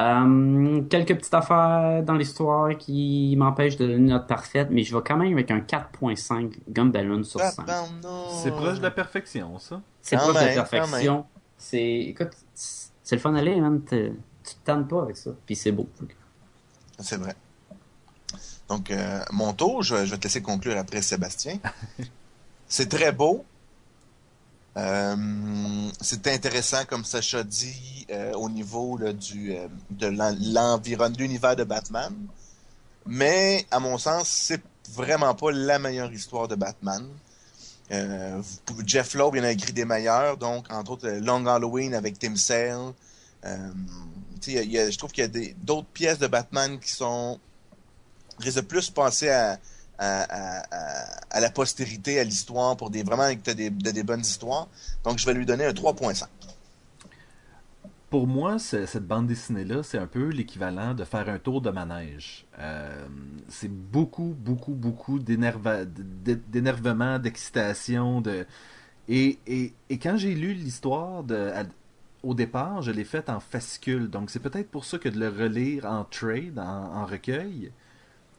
[0.00, 4.96] Euh, quelques petites affaires dans l'histoire qui m'empêchent de donner une note parfaite, mais je
[4.96, 7.56] vais quand même avec un 4.5 Gumballoon sur 5.
[7.56, 8.02] Tabarnak.
[8.42, 9.82] C'est proche de la perfection, ça.
[10.00, 11.26] C'est proche de même, la perfection.
[11.58, 13.82] C'est, écoute, c'est le fun d'aller, man.
[13.82, 14.12] T'es-
[14.44, 15.30] Tu te tannes pas avec ça.
[15.46, 15.86] Puis c'est beau.
[16.98, 17.34] C'est vrai.
[18.68, 21.58] Donc, euh, mon tour, je, je vais te laisser conclure après Sébastien.
[22.66, 23.44] c'est très beau.
[24.76, 25.16] Euh,
[26.00, 31.64] c'est intéressant, comme Sacha dit, euh, au niveau du, euh, de l'en- l'environnement, l'univers de
[31.64, 32.14] Batman.
[33.06, 34.62] Mais, à mon sens, c'est
[34.94, 37.06] vraiment pas la meilleure histoire de Batman.
[38.86, 42.36] Jeff Loeb, il en a écrit des meilleurs, donc, entre autres, Long Halloween avec Tim
[42.36, 42.94] Sale.
[43.44, 47.38] Je trouve qu'il y a d'autres pièces de Batman qui sont
[48.38, 49.58] risquent plus penser à,
[50.02, 54.68] à, la postérité, à l'histoire, pour des vraiment que des, de- des bonnes histoires.
[55.04, 56.26] Donc, je vais lui donner un 3.5.
[58.10, 61.70] Pour moi, ce- cette bande dessinée-là, c'est un peu l'équivalent de faire un tour de
[61.70, 62.44] manège.
[62.58, 63.06] Euh,
[63.48, 65.78] c'est beaucoup, beaucoup, beaucoup d'énervement,
[67.18, 68.20] d'excitation.
[68.20, 68.46] De...
[69.08, 69.38] Et,
[70.02, 71.52] quand j'ai lu l'histoire de,
[72.22, 74.10] au départ, je l'ai faite en fascicule.
[74.10, 77.72] Donc c'est peut-être pour ça que de le relire en trade, en, recueil,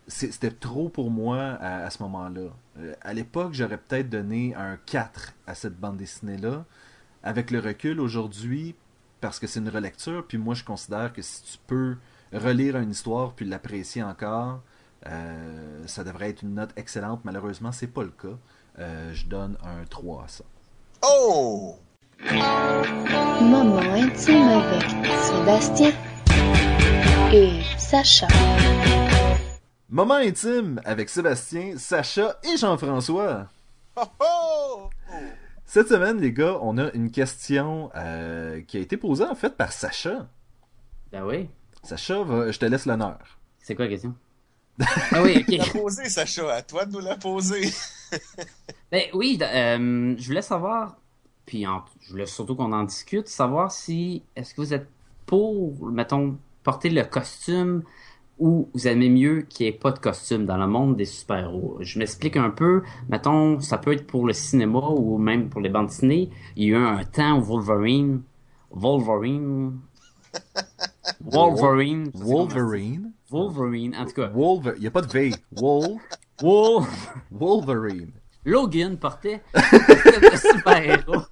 [0.07, 2.49] c'était trop pour moi à, ce moment-là.
[2.79, 6.65] Euh, à l'époque, j'aurais peut-être donné un 4 à cette bande dessinée-là.
[7.23, 8.75] Avec le recul aujourd'hui,
[9.21, 11.95] parce que c'est une relecture, puis moi je considère que si tu peux
[12.33, 14.61] relire une histoire puis l'apprécier encore,
[15.05, 17.21] euh, ça devrait être une note excellente.
[17.23, 18.37] Malheureusement, c'est pas le cas.
[18.79, 20.43] Euh, je donne un 3 à ça.
[21.05, 21.77] Oh!
[23.41, 25.91] Moment intime avec Sébastien
[27.33, 28.27] et Sacha.
[29.93, 33.47] Moment intime avec Sébastien, Sacha et Jean-François.
[33.95, 34.89] Oh, oh!
[35.65, 39.55] Cette semaine, les gars, on a une question euh, qui a été posée en fait
[39.55, 40.27] par Sacha.
[41.11, 41.47] Ben oui.
[41.83, 43.19] Sacha, va- je te laisse l'honneur.
[43.59, 44.15] C'est quoi la question?
[45.11, 45.73] Ah oui, La ok.
[45.73, 47.69] poser, Sacha, à toi de nous la poser.
[48.91, 50.97] Ben oui, euh, je voulais savoir,
[51.45, 54.87] puis en- je voulais surtout qu'on en discute, savoir si, est-ce que vous êtes
[55.27, 57.83] pour, mettons, porter le costume
[58.39, 61.77] ou vous aimez mieux qu'il n'y ait pas de costume dans le monde des super-héros.
[61.81, 65.69] Je m'explique un peu, mettons, ça peut être pour le cinéma ou même pour les
[65.69, 66.29] bandes dessinées.
[66.55, 68.23] Il y a eu un temps où Wolverine,
[68.71, 69.79] Wolverine,
[71.21, 73.11] Wolverine, Wolverine.
[73.29, 74.73] Wolverine, en tout cas, Wolver...
[74.77, 75.31] Il y a pas de V.
[75.59, 75.97] Wol...
[76.41, 76.87] Wolverine.
[77.31, 78.11] Wolverine.
[78.45, 81.23] Logan portait un super-héros.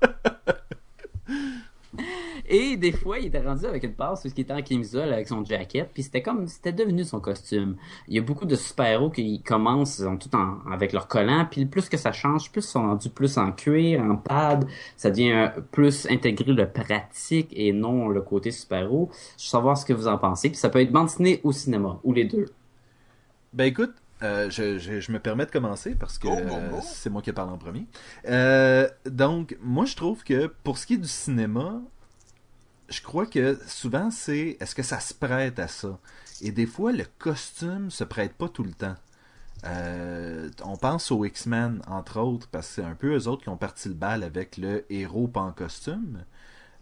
[2.53, 5.25] Et des fois, il était rendu avec une passe parce qu'il était en camisole avec
[5.29, 7.77] son jacket, puis c'était comme, c'était devenu son costume.
[8.09, 11.47] Il y a beaucoup de super-héros qui commencent ils ont tout en, avec leur collant,
[11.49, 15.11] puis plus que ça change, plus ils sont rendus plus en cuir, en pad, ça
[15.11, 19.09] devient euh, plus intégré le pratique et non le côté super-héros.
[19.37, 21.53] Je veux savoir ce que vous en pensez, puis ça peut être bande dessinée ou
[21.53, 22.47] cinéma, ou les deux.
[23.53, 23.93] Ben écoute,
[24.23, 27.49] euh, je, je, je me permets de commencer parce que euh, c'est moi qui parle
[27.49, 27.85] en premier.
[28.27, 31.81] Euh, donc, moi je trouve que pour ce qui est du cinéma,
[32.91, 35.99] je crois que souvent c'est est-ce que ça se prête à ça?
[36.41, 38.95] Et des fois, le costume se prête pas tout le temps.
[39.63, 43.49] Euh, on pense aux X-Men, entre autres, parce que c'est un peu eux autres qui
[43.49, 46.23] ont parti le bal avec le héros pas en costume.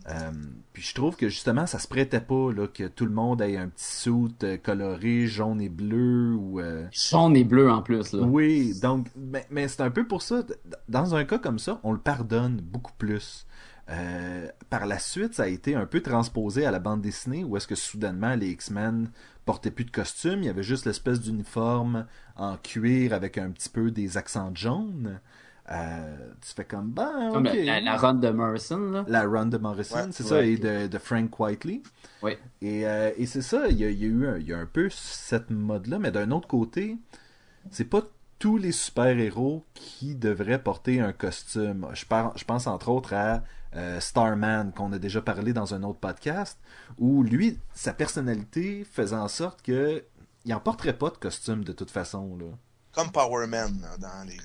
[0.08, 0.32] Euh,
[0.72, 3.58] puis je trouve que justement, ça se prêtait pas là, que tout le monde ait
[3.58, 6.62] un petit suit euh, coloré, jaune et bleu ou.
[6.62, 8.22] euh, Jaune et bleu en plus, là.
[8.24, 10.44] Oui, donc, mais, mais c'est un peu pour ça.
[10.88, 13.46] Dans un cas comme ça, on le pardonne beaucoup plus.
[13.90, 17.58] Euh, par la suite, ça a été un peu transposé à la bande dessinée où
[17.58, 19.10] est-ce que soudainement les X-Men
[19.46, 23.70] portaient plus de costume, il y avait juste l'espèce d'uniforme en cuir avec un petit
[23.70, 25.20] peu des accents jaunes.
[25.72, 29.06] Euh, tu fais comme ben, la, run de Morrison, là.
[29.08, 31.82] La run de Morrison, Ouais, c'est ouais, ça, et de, de Frank Whiteley.
[32.24, 32.34] Oui.
[32.62, 34.54] Et, euh, et c'est ça, il y a, il y a eu un, il y
[34.54, 36.98] a un peu cette mode-là, mais d'un autre côté,
[37.72, 38.02] c'est pas
[38.40, 41.88] tous les super-héros qui devraient porter un costume.
[41.94, 43.44] Je, par- je pense entre autres à
[43.76, 46.60] euh, Starman, qu'on a déjà parlé dans un autre podcast,
[46.98, 50.04] où lui, sa personnalité faisait en sorte que
[50.46, 52.38] il en porterait pas de costume de toute façon.
[52.38, 52.46] Là.
[52.94, 54.40] Comme Power Man là, dans les, les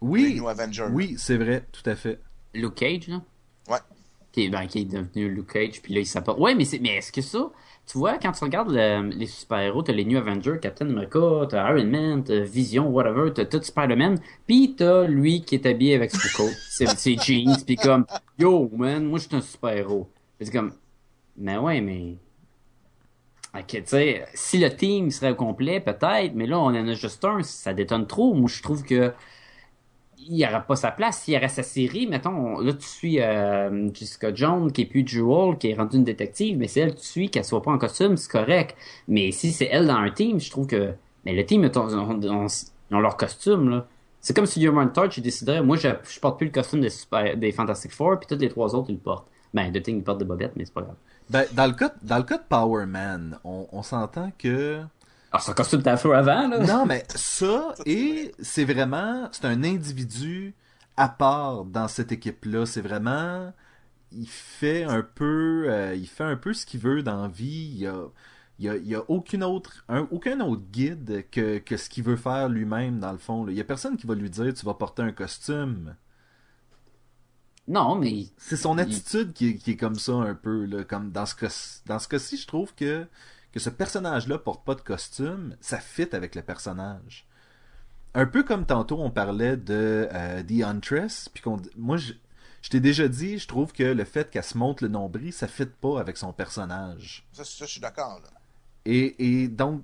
[0.00, 0.88] Oui, New Avengers.
[0.90, 2.20] oui, c'est vrai, tout à fait.
[2.54, 3.20] Luke Cage, là?
[3.68, 3.78] Ouais.
[4.32, 6.38] Qui est, ben, qui est devenu Luke Cage, puis là, il s'apporte.
[6.38, 7.50] Ouais, mais, c'est, mais est-ce que ça,
[7.90, 11.18] tu vois, quand tu regardes le- les super-héros, t'as les New Avengers, Captain America,
[11.48, 15.94] t'as Iron Man, t'as Vision, whatever, t'as tout Spider-Man, puis t'as lui qui est habillé
[15.94, 18.04] avec son coat, ses, ses jeans, puis comme,
[18.38, 20.08] yo, man, moi, je suis un super-héros.
[20.36, 20.72] Puis c'est comme,
[21.36, 22.16] mais ouais, mais.
[23.54, 26.92] Ok, tu sais, si le team serait au complet, peut-être, mais là, on en a
[26.92, 28.34] juste un, ça détonne trop.
[28.34, 29.12] Moi, je trouve que
[30.26, 31.22] il n'y aura pas sa place.
[31.22, 35.56] S'il aurait sa série, mettons, là, tu suis euh, Jessica Jones, qui est plus Jewel,
[35.58, 37.78] qui est rendue une détective, mais c'est elle que tu suis, qu'elle soit pas en
[37.78, 38.76] costume, c'est correct.
[39.06, 40.92] Mais si c'est elle dans un team, je trouve que...
[41.24, 43.86] Mais le team, ils ont leur costume, là.
[44.20, 47.92] C'est comme si Human Torch, déciderait, moi, je, je porte plus le costume des, Fantastic
[47.92, 49.28] Four, puis tous les trois autres, ils le portent.
[49.54, 50.96] Ben, The Thing, ils portent des bobettes, mais c'est pas grave.
[51.30, 54.82] Ben, dans, le cas, dans le cas de Power Man, on, on s'entend que
[55.30, 56.58] Alors, son costume d'afro avant, là.
[56.60, 60.54] Non, mais ça, et c'est vraiment, c'est un individu
[60.96, 62.64] à part dans cette équipe-là.
[62.66, 63.52] C'est vraiment,
[64.12, 67.70] il fait un peu, euh, il fait un peu ce qu'il veut dans la vie.
[67.74, 68.04] Il y a,
[68.58, 72.04] il y a, il a aucune autre, un- aucun autre guide que, que ce qu'il
[72.04, 73.44] veut faire lui-même dans le fond.
[73.44, 73.52] là.
[73.52, 75.94] Il y a personne qui va lui dire tu vas porter un costume.
[77.68, 80.84] Non, mais C'est son Il- attitude qui est, qui est comme ça un peu là,
[80.84, 83.06] comme dans ce cas dans ce cas-ci, je trouve que
[83.52, 87.26] que ce personnage-là porte pas de costume, ça fit avec le personnage.
[88.14, 92.12] Un peu comme tantôt on parlait de euh, The Huntress, puis qu'on moi je,
[92.62, 95.46] je t'ai déjà dit, je trouve que le fait qu'elle se monte le nombril, ça
[95.46, 97.26] fit pas avec son personnage.
[97.32, 98.20] Ça, ça, je suis d'accord.
[98.22, 98.30] là.
[98.84, 99.82] Et, et donc,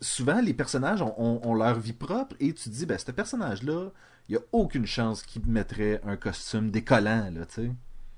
[0.00, 3.10] souvent, les personnages ont, ont- ont leur vie propre et tu te dis, ben, ce
[3.10, 3.90] personnage-là,
[4.28, 7.70] il n'y a aucune chance qu'il mettrait un costume décollant, là, tu sais.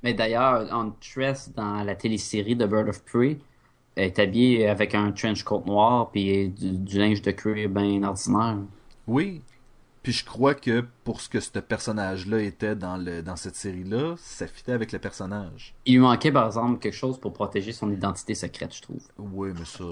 [0.03, 3.39] Mais d'ailleurs, Huntress, dans la télésérie de Bird of Prey,
[4.01, 8.03] elle est habillée avec un trench coat noir puis du, du linge de cuir bien
[8.03, 8.59] ordinaire.
[9.07, 9.43] Oui.
[10.03, 14.15] Puis je crois que pour ce que ce personnage-là était dans, le, dans cette série-là,
[14.17, 15.75] ça fitait avec le personnage.
[15.85, 19.07] Il lui manquait, par exemple, quelque chose pour protéger son identité secrète, je trouve.
[19.19, 19.85] Oui, mais ça...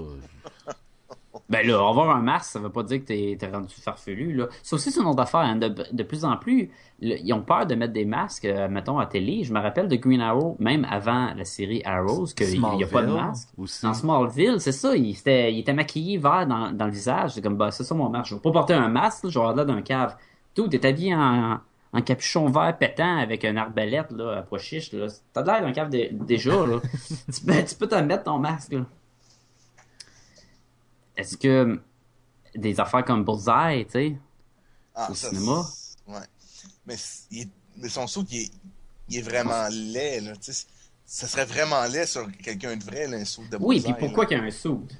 [1.47, 4.47] Ben là, avoir un masque, ça veut pas dire que t'es t'es rendu farfelu, là.
[4.63, 5.41] Ça aussi, c'est une autre affaire.
[5.41, 5.55] hein.
[5.57, 6.71] De, de plus en plus,
[7.01, 9.43] le- ils ont peur de mettre des masques, euh, mettons, à télé.
[9.43, 13.01] Je me rappelle de Green Arrow, même avant la série Arrows, qu'il n'y a pas
[13.03, 13.49] de masque.
[13.57, 13.85] Aussi.
[13.85, 17.33] Dans Smallville, c'est ça, il était, il était maquillé vert dans, dans le visage.
[17.33, 18.29] C'est comme, bah, c'est ça mon masque.
[18.31, 20.15] Je vais pas porter un masque, là, je vais avoir l'air d'un cave.
[20.55, 21.59] Tout, t'es habillé en,
[21.93, 24.89] en capuchon vert pétant avec une arbalète, là, à pois chiche.
[25.33, 26.77] T'as l'air d'un cave dé- déjà, là.
[27.33, 28.85] tu, peux, tu peux te mettre ton masque, là.
[31.19, 31.79] Est-ce que,
[32.55, 34.17] des affaires comme Bullseye, tu sais.
[34.95, 35.65] Ah, Au ça, cinéma?
[36.07, 36.19] Ouais.
[36.85, 38.51] Mais, c'est- il est- mais son saut, il est,
[39.09, 40.35] il est vraiment laid, là.
[40.37, 40.67] Tu sais,
[41.05, 43.93] ça serait vraiment laid sur quelqu'un de vrai, là, un saut de Oui, bullseye, puis
[43.93, 44.91] pourquoi qu'il y a un soude?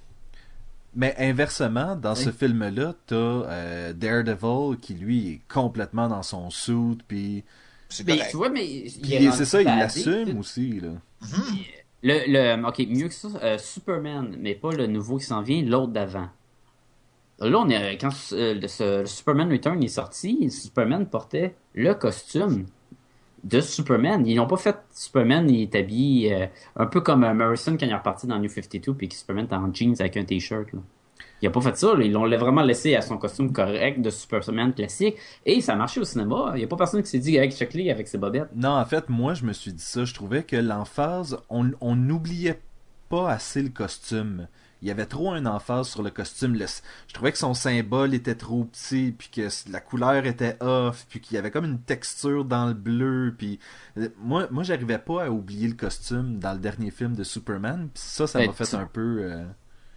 [0.96, 2.24] Mais inversement, dans Oui.
[2.24, 7.44] ce film-là, t'as euh, Daredevil qui lui est complètement dans son suit, puis
[7.90, 10.90] C'est Mais tu vois, mais c'est ça, il l'assume aussi là.
[12.04, 15.62] Le, le, ok, mieux que ça, euh, Superman, mais pas le nouveau qui s'en vient,
[15.64, 16.30] l'autre d'avant.
[17.40, 22.66] Là, on est, quand euh, le, ce- Superman Return est sorti, Superman portait le costume
[23.44, 24.28] de Superman.
[24.28, 26.48] Ils n'ont pas fait Superman, il est habillé euh,
[26.78, 29.56] un peu comme Morrison quand il est reparti dans New 52, puis que Superman est
[29.56, 30.70] en jeans avec un t-shirt.
[31.42, 32.04] Il a pas fait ça, là.
[32.04, 35.16] ils l'ont vraiment laissé à son costume correct de Superman classique,
[35.46, 36.52] et ça a marché au cinéma.
[36.56, 38.50] Il n'y a pas personne qui s'est dit, avec check avec ses bobettes.
[38.56, 42.60] Non, en fait, moi je me suis dit ça, je trouvais que l'emphase, on n'oubliait
[43.10, 44.48] pas assez le costume.
[44.82, 46.58] Il y avait trop un emphase sur le costume.
[46.58, 51.20] Je trouvais que son symbole était trop petit, puis que la couleur était off, puis
[51.20, 53.36] qu'il y avait comme une texture dans le bleu.
[53.38, 53.60] Puis
[53.98, 57.90] euh, moi, moi, j'arrivais pas à oublier le costume dans le dernier film de Superman.
[57.94, 59.18] Puis ça, ça Ben, m'a fait tu- un peu.
[59.22, 59.44] euh,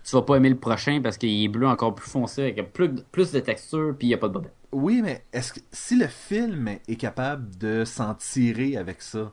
[0.05, 2.95] tu vas pas aimer le prochain parce qu'il est bleu encore plus foncé avec plus,
[3.13, 4.55] plus de texture puis il y a pas de bobette.
[4.73, 9.33] Oui, mais est-ce que si le film est capable de s'en tirer avec ça,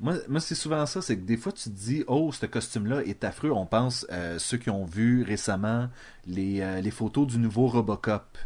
[0.00, 3.02] moi, moi c'est souvent ça, c'est que des fois tu te dis, oh, ce costume-là
[3.02, 3.52] est affreux.
[3.52, 5.88] On pense euh, ceux qui ont vu récemment
[6.26, 8.36] les, euh, les photos du nouveau Robocop.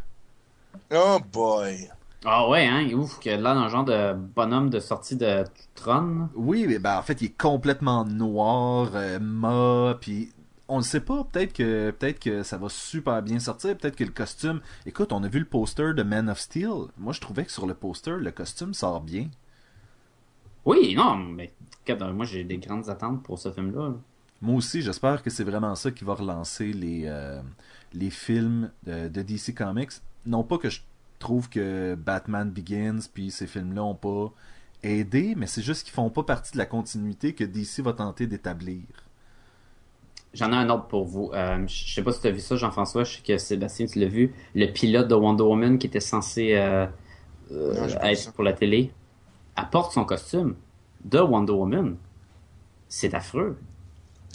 [0.92, 1.88] Oh boy.
[2.24, 5.44] Ah ouais, hein, ouf, que là dans le genre de bonhomme de sortie de
[5.74, 6.28] Tron.
[6.34, 10.32] Oui, mais ben en fait, il est complètement noir, euh, mat, puis
[10.68, 11.24] on ne sait pas.
[11.24, 13.76] Peut-être que peut-être que ça va super bien sortir.
[13.76, 14.60] Peut-être que le costume.
[14.84, 16.86] Écoute, on a vu le poster de Man of Steel.
[16.98, 19.28] Moi, je trouvais que sur le poster, le costume sort bien.
[20.64, 21.52] Oui, non, mais
[22.12, 23.94] moi j'ai des grandes attentes pour ce film-là.
[24.42, 27.40] Moi aussi, j'espère que c'est vraiment ça qui va relancer les, euh,
[27.94, 29.92] les films de, de DC Comics.
[30.26, 30.80] Non pas que je
[31.20, 34.32] trouve que Batman Begins puis ces films-là ont pas
[34.82, 38.26] aidé, mais c'est juste qu'ils font pas partie de la continuité que DC va tenter
[38.26, 38.82] d'établir.
[40.37, 41.30] J'en ai un autre pour vous.
[41.32, 43.99] Euh, je sais pas si tu as vu ça, Jean-François, je sais que Sébastien, tu
[43.99, 44.34] l'as vu.
[44.55, 46.87] Le pilote de Wonder Woman qui était censé euh,
[47.53, 48.32] euh, Non, être ça.
[48.32, 48.93] pour la télé
[49.57, 50.55] apporte son costume
[51.07, 51.97] de Wonder Woman.
[52.87, 53.59] C'est affreux.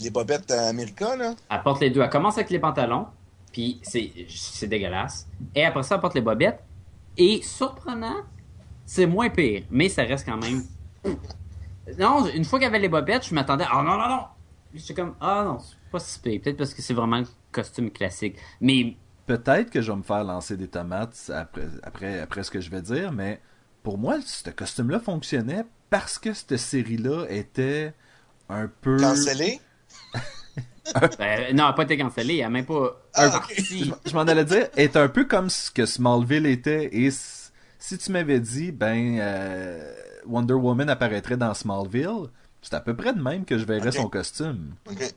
[0.00, 1.34] Les bobettes America, là.
[1.48, 2.00] Elle porte les deux.
[2.00, 3.06] Elle commence avec les pantalons,
[3.52, 5.28] puis c'est, c'est dégueulasse.
[5.54, 6.64] Et après ça, elle porte les bobettes.
[7.16, 8.22] Et surprenant,
[8.84, 10.64] c'est moins pire, mais ça reste quand même.
[11.96, 13.66] Non, une fois qu'elle avait les bobettes, je m'attendais.
[13.70, 14.24] Ah non, non, non!
[14.74, 16.40] J'étais comme, ah non, c'est pas si pire.
[16.40, 18.36] Peut-être parce que c'est vraiment le costume classique.
[18.60, 22.60] Mais Peut-être que je vais me faire lancer des tomates après, après, après ce que
[22.60, 23.40] je vais dire, mais
[23.82, 27.94] pour moi, ce costume-là fonctionnait parce que cette série-là était
[28.48, 28.96] un peu...
[28.96, 29.60] Cancellé.
[30.16, 32.36] euh, non, elle n'a pas été cancellée.
[32.36, 33.00] Elle n'a même pas.
[33.14, 33.40] Ah, un
[34.04, 36.90] je m'en allais dire, est un peu comme ce que Smallville était.
[36.92, 39.94] Et si tu m'avais dit, ben, euh,
[40.26, 42.28] Wonder Woman apparaîtrait dans Smallville,
[42.60, 44.74] c'est à peu près de même que je verrais son costume.
[44.90, 45.14] OK.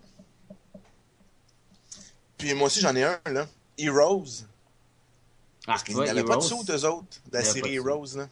[2.37, 3.47] Puis moi aussi, j'en ai un, là.
[3.77, 4.43] Heroes.
[5.67, 7.75] Ah, Parce qu'il n'y avait pas de saut, eux autres, de la série.
[7.75, 8.27] Heroes, là.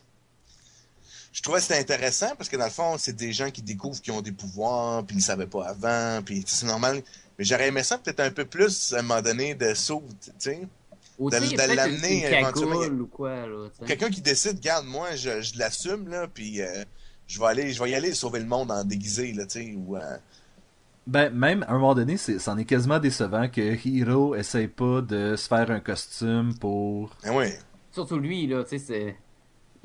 [1.31, 3.99] Je trouvais que c'était intéressant parce que dans le fond, c'est des gens qui découvrent
[3.99, 7.01] qu'ils ont des pouvoirs, puis ils ne savaient pas avant, puis c'est normal.
[7.39, 10.31] Mais j'aurais aimé ça peut-être un peu plus à un moment donné de saut, tu
[10.37, 10.67] sais.
[11.17, 12.81] Ou de- de l'amener éventuellement.
[13.87, 16.83] Quelqu'un qui décide, regarde, moi, je, je l'assume, là, puis euh,
[17.27, 19.73] je vais aller, je vais y aller sauver le monde en déguisé, là, tu sais,
[19.75, 19.97] ou...
[19.97, 20.17] euh,
[21.05, 25.01] Ben, même à un moment donné, c'est- c'en est quasiment décevant que Hero essaye pas
[25.01, 27.09] de se faire un costume pour.
[27.23, 27.45] Ben oui.
[27.91, 29.15] Surtout lui, là, tu sais, c'est.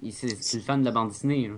[0.03, 1.55] il- C'est c'est le fan de la bande dessinée, là.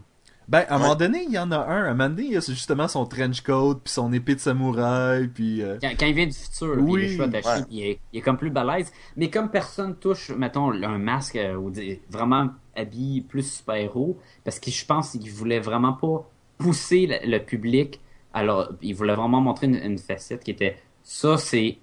[0.49, 0.83] Ben, à un Ouais.
[0.83, 1.85] moment donné, il y en a un.
[1.85, 4.41] À un moment donné, il y a justement son trench coat, puis son épée de
[4.41, 5.63] samouraï, puis.
[5.63, 7.65] euh, Quand, quand il vient du futur, puis il est attachés, Ouais.
[7.67, 8.91] puis il est, il est comme plus balèze.
[9.17, 14.59] Mais comme personne touche, mettons, un masque euh, ou des- vraiment habillé plus super-héros, parce
[14.59, 18.01] que je pense qu'il voulait vraiment pas pousser le, le public.
[18.33, 21.79] Alors, il voulait vraiment montrer une, une facette qui était ça, c'est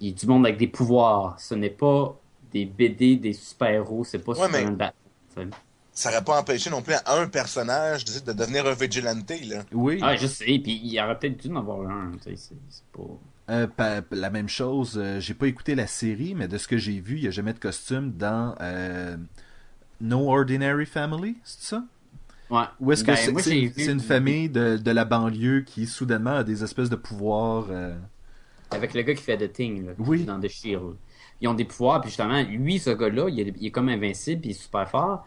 [0.00, 1.38] il y a du monde avec des pouvoirs.
[1.40, 2.18] Ce n'est pas
[2.52, 5.50] des BD, des super-héros, c'est pas Ouais, mais- Batman.
[5.92, 9.62] Ça n'aurait pas empêché non plus à un personnage de, de devenir un vigilante, là.
[9.72, 9.98] Oui.
[10.02, 13.02] Ah, je sais, puis il aurait peut-être dû en avoir un, tu sais, c'est pas...
[13.50, 16.78] Euh, pa- la même chose, euh, j'ai pas écouté la série, mais de ce que
[16.78, 19.16] j'ai vu, il y a jamais de costume dans euh,
[20.00, 21.84] No Ordinary Family, c'est ça?
[22.50, 22.64] Ouais.
[22.80, 25.04] Ou est-ce que Ben, c'est moi, c'est une, vu- c'est une famille de, de la
[25.04, 27.96] banlieue qui soudainement a des espèces de pouvoirs euh,
[28.70, 30.24] Avec le gars qui fait The Thing, là, Oui.
[30.24, 30.96] dans The Shield.
[31.40, 34.40] Ils ont des pouvoirs, puis justement, lui, ce gars-là, il est, il est comme invincible,
[34.42, 35.24] puis il est super fort.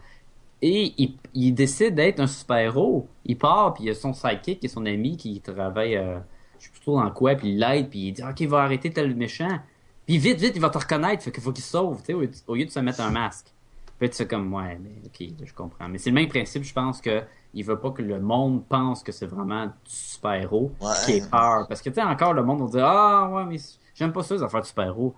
[0.62, 3.08] Et il, il décide d'être un super-héros.
[3.24, 6.18] Il part, puis il y a son sidekick et son ami qui travaille, euh,
[6.58, 8.62] je sais plus trop dans quoi, puis il l'aide, puis il dit «Ok, il va
[8.62, 9.58] arrêter tel méchant.»
[10.06, 12.12] Puis vite, vite, il va te reconnaître, fait qu'il faut qu'il se sauve, tu sais,
[12.14, 13.53] au, au lieu de se mettre un masque.
[13.98, 15.88] Puis tu fais comme, ouais, mais ok, je comprends.
[15.88, 17.22] Mais c'est le même principe, je pense que
[17.54, 20.88] il veut pas que le monde pense que c'est vraiment du super-héros Ouais.
[21.04, 21.66] qui est peur.
[21.68, 23.58] Parce que, tu sais, encore, le monde va dire, ah, ouais, mais
[23.94, 25.14] j'aime pas ça, les affaires de super-héros.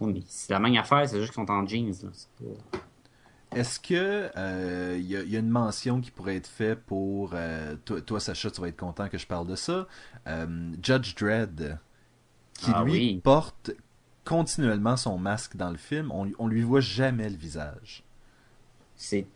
[0.00, 1.92] Oui, mais c'est la même affaire, c'est juste qu'ils sont en jeans.
[1.92, 6.46] C'est Est-ce que euh, il y, a- il y a une mention qui pourrait être
[6.48, 9.86] faite pour euh, toi, toi, Sacha, tu vas être content que je parle de ça.
[10.28, 11.78] Euh, Judge Dredd,
[12.54, 13.20] qui Ah lui oui.
[13.22, 13.72] porte
[14.24, 16.10] continuellement son masque dans le film.
[16.12, 18.03] On, on lui voit jamais le visage.
[18.96, 19.26] C'est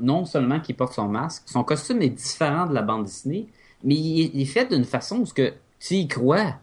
[0.00, 3.46] non seulement qu'il porte son masque, son costume est différent de la bande dessinée,
[3.84, 6.54] mais il est, il fait d'une façon où que tu y crois.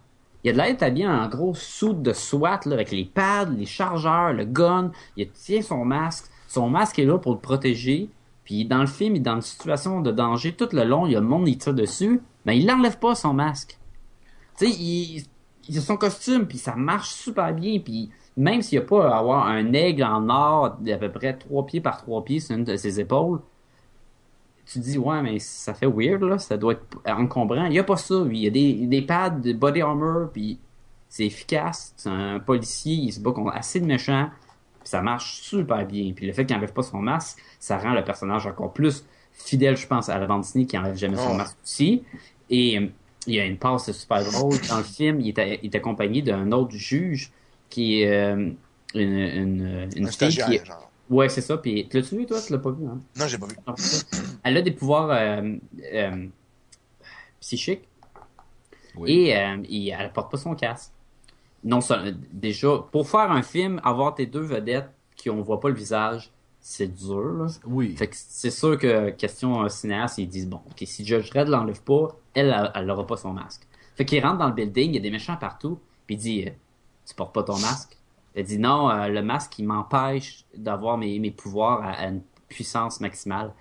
[0.44, 4.34] Il a de l'air habillé en gros soude de SWAT avec les pads, les chargeurs,
[4.34, 4.92] le gun.
[5.16, 6.26] Il tient son masque.
[6.48, 8.10] Son masque est là pour le protéger.
[8.44, 11.08] Puis dans le film, il est dans une situation de danger tout le long.
[11.08, 13.78] Il y a le monde qui tire dessus, mais il n'enlève pas son masque.
[14.58, 15.24] Tu sais, il,
[15.70, 17.80] il a son costume, puis ça marche super bien.
[17.80, 21.38] Puis même s'il n'y a pas à avoir un aigle en or d'à peu près
[21.38, 23.40] 3 pieds par 3 pieds sur une de ses épaules,
[24.66, 26.38] tu te dis, ouais, mais ça fait weird, là.
[26.40, 27.66] Ça doit être encombrant.
[27.66, 28.24] Il n'y a pas ça.
[28.30, 30.58] Il y a des, des pads de body armor, puis
[31.10, 31.94] c'est efficace.
[31.98, 34.30] C'est un policier, il se bat contre assez de méchants,
[34.80, 36.14] puis ça marche super bien.
[36.16, 39.76] Puis le fait qu'il n'enlève pas son masque, ça rend le personnage encore plus fidèle,
[39.76, 41.38] je pense, à la dessinée qui enlève jamais son Ouais.
[41.38, 42.04] masque aussi.
[42.50, 42.88] Et euh,
[43.28, 44.56] il y a une passe super drôle.
[44.70, 47.32] Dans le film, il est, il est accompagné d'un autre juge
[47.74, 48.52] qui est euh,
[48.94, 50.66] une, une, une Un fille qui est...
[50.66, 50.92] genre.
[51.10, 51.58] Ouais, c'est ça.
[51.58, 52.40] Puis, tu l'as-tu vu, toi?
[52.46, 53.00] Tu l'as pas vu, hein?
[53.20, 53.56] Non, j'ai pas vu.
[53.76, 54.06] Ça.
[54.44, 55.56] Elle a des pouvoirs euh,
[55.94, 56.28] euh,
[57.42, 57.88] psychiques
[58.96, 59.12] Oui.
[59.12, 60.92] et, euh, et elle porte pas son casque.
[61.64, 65.70] Non seulement, déjà, pour faire un film, avoir tes deux vedettes qui on voit pas
[65.70, 67.48] le visage, c'est dur, là.
[67.66, 67.96] Oui.
[67.96, 71.82] Fait que c'est sûr que, question cinéaste, ils disent, bon, ok, si Judge Dredd l'enlève
[71.82, 73.64] pas, elle, elle, elle aura pas son masque.
[73.96, 76.46] Fait qu'il rentre dans le building, il y a des méchants partout, puis il dit,
[77.06, 77.98] tu portes pas ton masque?
[78.36, 82.22] Elle dit, non, euh, le masque, il m'empêche d'avoir mes, mes pouvoirs à, à une
[82.50, 83.54] puissance maximale.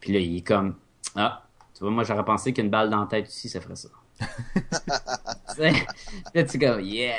[0.00, 0.76] Puis là, il est comme,
[1.16, 1.42] ah,
[1.74, 3.88] tu vois, moi, j'aurais pensé qu'une balle dans la tête aussi, ça ferait ça.
[6.34, 7.16] Là, tu comme, yeah,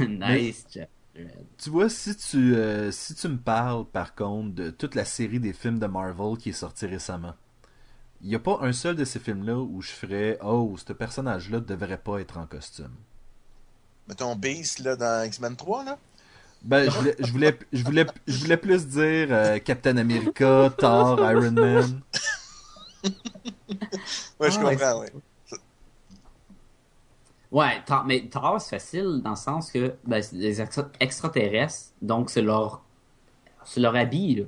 [0.06, 0.66] nice,
[1.14, 1.46] Dredd.
[1.58, 5.40] Tu vois, si tu, euh, si tu me parles par contre de toute la série
[5.40, 7.34] des films de Marvel qui est sortie récemment,
[8.22, 11.60] il n'y a pas un seul de ces films-là où je ferais Oh, ce personnage-là
[11.60, 12.94] devrait pas être en costume.
[14.08, 15.98] Mettons Beast, là, dans X-Men 3, là.
[16.62, 21.18] Ben, je voulais, je voulais, je voulais, je voulais plus dire euh, Captain America, Thor,
[21.30, 22.00] Iron Man.
[24.38, 25.12] Ouais, je Ah, comprends, ouais.
[27.50, 31.92] Ouais, Thor- mais Thor, c'est facile dans le sens que ben, c'est des extra- extraterrestres,
[32.00, 32.82] donc c'est leur,
[33.64, 34.36] c'est leur habit.
[34.36, 34.44] Là.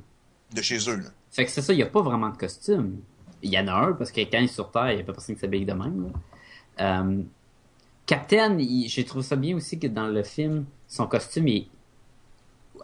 [0.55, 1.09] De chez eux, là.
[1.31, 3.01] Fait que c'est ça, il n'y a pas vraiment de costume.
[3.43, 5.05] Il y en a un, parce que quand il est sur Terre, il n'y a
[5.05, 6.13] pas personne qui s'habille de même.
[6.79, 7.01] là.
[7.01, 7.23] Euh,
[8.13, 11.67] Captain, j'ai trouvé ça bien aussi que dans le film, son costume est.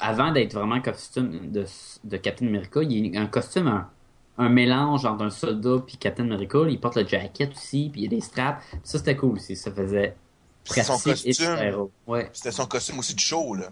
[0.00, 1.66] Avant d'être vraiment costume de,
[2.04, 3.90] de Captain America, il y a un costume, un,
[4.38, 6.60] un mélange entre un soldat puis Captain America.
[6.68, 8.62] Il porte le jacket aussi, puis il y a des straps.
[8.84, 9.54] Ça, c'était cool aussi.
[9.56, 10.14] Ça faisait
[10.64, 11.88] C'est son costume.
[12.06, 12.30] Ouais.
[12.32, 13.68] C'était son costume aussi de show, là.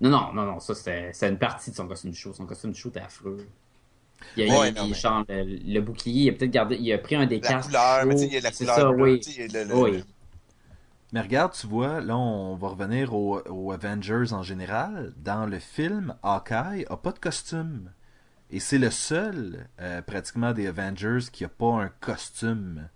[0.00, 2.34] Non, non, non, non, ça c'était c'était une partie de son costume de show.
[2.34, 3.46] Son costume de show était affreux.
[4.36, 6.76] Il a, Ouais, il- non, il- mais- genre, le, le bouclier, il a peut-être gardé,
[6.76, 7.68] il a pris un des La casques.
[7.68, 9.20] couleur, mais il y a la couleur ça, oui.
[9.38, 10.04] le- le- Oui.
[11.14, 15.12] Mais regarde, tu vois, là, on va revenir aux, Avengers en général.
[15.16, 17.92] Dans le film, Hawkeye a pas de costume.
[18.50, 22.88] Et c'est le seul, euh, pratiquement, des Avengers qui a pas un costume.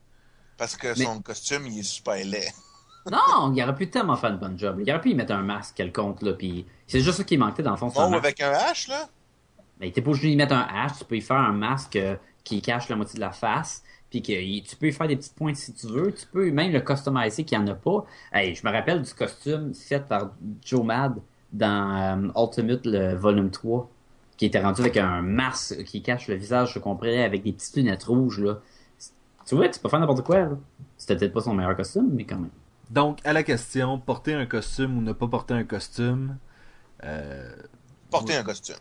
[0.57, 2.53] Parce que Mais- son costume, il est super laid.
[3.09, 4.81] Non, il aurait pu tellement faire une bonne job.
[4.85, 7.63] Il aurait pu y mettre un masque quelconque, là, puis c'est juste ça qui manquait
[7.63, 7.87] dans le fond.
[7.87, 9.09] Bon, avec un H, là?
[9.79, 12.17] Mais t'es pas obligé d'y mettre un H, tu peux y faire un masque euh,
[12.43, 15.35] qui cache la moitié de la face, puis que tu peux y faire des petites
[15.35, 18.05] pointes si tu veux, tu peux même le customiser qu'il n'y en a pas.
[18.33, 20.33] Hey, je me rappelle du costume fait par
[20.65, 21.21] Joe Mad
[21.53, 23.89] dans euh, Ultimate le volume 3,
[24.37, 27.77] qui était rendu avec un masque qui cache le visage, je comprends, avec des petites
[27.77, 28.61] lunettes rouges, là.
[29.47, 30.59] Tu vois, tu peux faire n'importe quoi, là.
[30.97, 32.51] C'était peut-être pas son meilleur costume, mais quand même.
[32.91, 36.39] Donc, à la question, porter un costume ou ne pas porter un costume,
[37.05, 37.51] euh,
[38.11, 38.77] Porter un costume.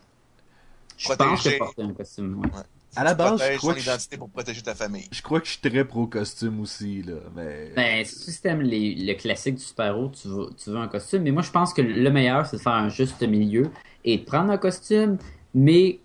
[0.96, 2.62] Je pense que porter un costume, ouais.
[2.96, 5.08] À la base, je crois, ton que je, identité pour protéger ta famille.
[5.12, 7.14] je crois que je suis très pro costume aussi, là.
[7.34, 7.72] Mais...
[7.76, 11.22] Ben, si tu aimes les, le classique du super-héros, tu veux, tu veux un costume.
[11.22, 13.70] Mais moi, je pense que le meilleur, c'est de faire un juste milieu
[14.04, 15.18] et de prendre un costume,
[15.54, 16.00] mais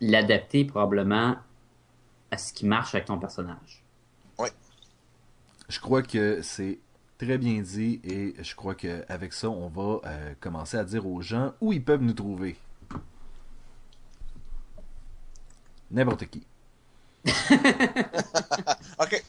[0.00, 1.36] l'adapter probablement
[2.30, 3.84] à ce qui marche avec ton personnage.
[5.68, 6.78] Je crois que c'est
[7.16, 11.22] très bien dit et je crois qu'avec ça, on va euh, commencer à dire aux
[11.22, 12.56] gens où ils peuvent nous trouver.
[15.90, 16.42] N'importe qui.
[19.00, 19.24] OK.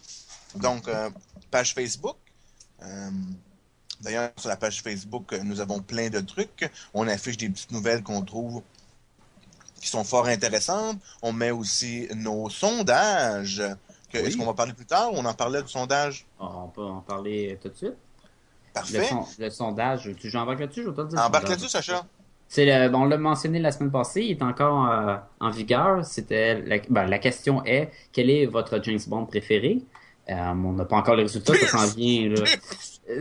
[0.56, 1.10] Donc, euh,
[1.51, 2.18] page Facebook.
[2.84, 3.10] Euh,
[4.01, 6.70] D'ailleurs, sur la page Facebook, euh, nous avons plein de trucs.
[6.93, 8.62] On affiche des petites nouvelles qu'on trouve
[9.80, 10.99] qui sont fort intéressantes.
[11.22, 13.64] On met aussi nos sondages.
[14.14, 14.20] Oui.
[14.22, 16.26] Est-ce qu'on va parler plus tard ou on en parlait du sondage?
[16.39, 17.89] On peut en parler tout de suite.
[17.91, 19.08] Le, Parfait.
[19.08, 21.20] son- le sondage, tu j'embarque là-dessus, je vais te le dire.
[21.22, 22.06] Embarque là-dessus, Sacha.
[22.47, 26.05] C'est le- bon, on l'a mentionné la semaine passée, il est encore euh, en vigueur.
[26.05, 29.81] C'était la, ben, la question est quel est votre James Bond préféré?
[30.29, 32.29] Euh, On n'a pas encore les résultats, ça s'en vient.
[32.29, 32.43] Là.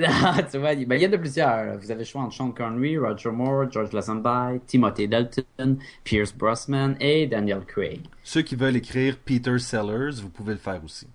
[0.09, 1.77] Ah, tu vois, il ben, il y en a plusieurs.
[1.77, 6.95] Vous avez le choix entre Sean Connery, Roger Moore, George Lazenby, Timothy Dalton, Pierce Brosnan
[7.01, 8.01] et Daniel Craig.
[8.23, 11.07] Ceux qui veulent écrire Peter Sellers, vous pouvez le faire aussi.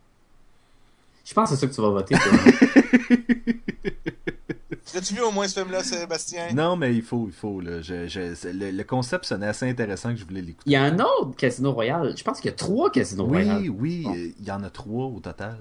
[1.25, 2.15] Je pense que c'est ça que tu vas voter.
[4.91, 4.99] toi.
[4.99, 6.47] As-tu vu au moins ce film-là, Sébastien?
[6.53, 7.59] Non, mais il faut, il faut.
[7.61, 7.81] Là.
[7.81, 10.69] Je, je- c'est- le, le concept sonnait assez intéressant que je voulais l'écouter.
[10.69, 12.13] il y a un autre Casino Royale.
[12.17, 13.57] Je pense qu'il y a trois Casino Royale.
[13.61, 14.13] Oui, oui, Bon.
[14.39, 15.57] il y en a trois au total.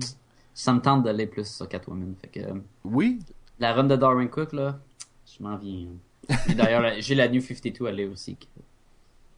[0.53, 2.15] ça me tente d'aller plus sur Catwoman.
[2.21, 3.19] Fait que, euh, Oui,
[3.59, 4.79] la run de Darwin Cook, là,
[5.27, 5.89] je m'en viens.
[6.31, 6.37] hein.
[6.49, 8.49] Et d'ailleurs, j'ai la New 52 à aller aussi, qui,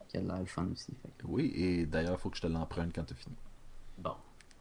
[0.09, 0.93] qui a l'air le fun aussi.
[1.03, 3.35] Fait que, oui, et d'ailleurs, il faut que je te l'emprunte quand tu as fini.
[3.99, 4.13] bon.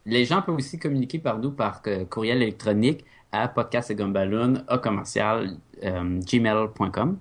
[0.08, 4.78] Les gens peuvent aussi communiquer par nous par euh, courriel électronique à podcast et à
[4.78, 7.18] commercial, euh, gmail.com.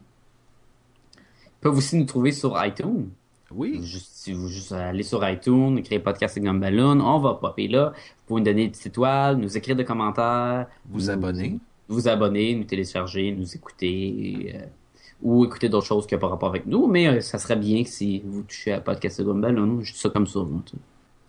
[1.17, 3.09] Ils peuvent aussi nous trouver sur iTunes.
[3.51, 7.67] Oui, Juste, si vous juste allez sur iTunes, écrivez podcast et Gumballoon, on va popper
[7.67, 7.89] là.
[7.95, 10.67] Vous pouvez nous donner des petites étoiles, nous écrire des commentaires.
[10.89, 11.59] vous nous- abonner.
[11.87, 14.53] Vous abonner, nous télécharger, nous écouter.
[14.55, 14.65] euh,
[15.21, 16.87] ou écouter d'autres choses qui n'ont pas rapport avec nous.
[16.87, 19.97] Mais euh, ça serait bien que si vous touchez à podcast et Gumballoon, je dis
[19.99, 20.39] ça comme ça.
[20.39, 20.61] moi.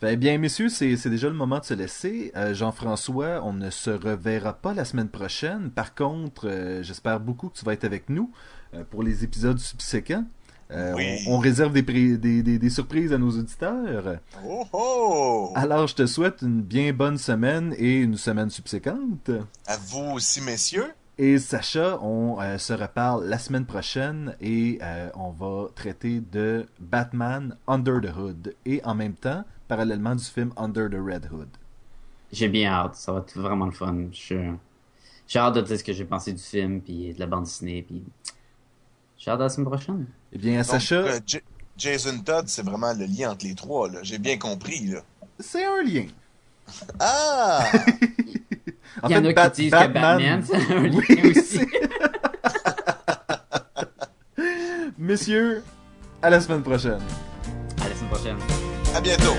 [0.02, 2.32] Eh bien, messieurs, c'est c'est déjà le moment de se laisser.
[2.36, 5.70] Euh, Jean-François, on ne se reverra pas la semaine prochaine.
[5.70, 8.30] Par contre, euh, j'espère beaucoup que tu vas être avec nous
[8.74, 10.24] euh, pour les épisodes subséquents.
[10.70, 11.24] Euh, Oui.
[11.28, 14.16] on, on réserve des, pré- des, des- des surprises à nos auditeurs.
[14.44, 15.52] Oh oh!
[15.54, 19.30] Alors, je te souhaite une bien bonne semaine et une semaine subséquente.
[19.66, 20.92] À vous aussi, messieurs.
[21.18, 26.66] Et Sacha, on euh, se reparle la semaine prochaine et euh, on va traiter de
[26.80, 31.48] Batman Under the Hood et en même temps, parallèlement du film Under the Red Hood.
[32.32, 32.96] J'ai bien hâte.
[32.96, 33.96] Ça va être vraiment le fun.
[34.12, 34.52] Je-
[35.28, 37.82] J'ai hâte de dire ce que j'ai pensé du film, puis de la bande dessinée,
[37.82, 38.02] puis...
[39.18, 40.06] J'ai hâte à la semaine prochaine.
[40.32, 41.40] Eh bien, Donc, Sacha, euh, J-
[41.76, 43.98] Jason Todd, c'est vraiment le lien entre les trois, là.
[44.02, 45.00] J'ai bien compris, là.
[45.40, 46.06] c'est un lien.
[47.00, 47.64] Ah!
[49.02, 51.60] En Il y en a Bat- qui disent que Batman, c'est un lien Oui, aussi.
[54.96, 55.62] Messieurs,
[56.22, 57.00] à la semaine prochaine.
[57.84, 58.36] À la semaine prochaine.
[58.94, 59.34] À bientôt!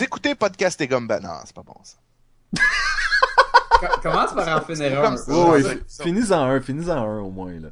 [0.00, 1.20] Vous écoutez Podcast et Gumba.
[1.20, 1.98] Non, c'est pas bon, ça.
[4.02, 4.60] Commence par en
[5.02, 5.24] comme ça.
[5.28, 6.04] Oh, oui, Ouais, ça.
[6.04, 7.68] finis-en un, finis-en un au moins, là.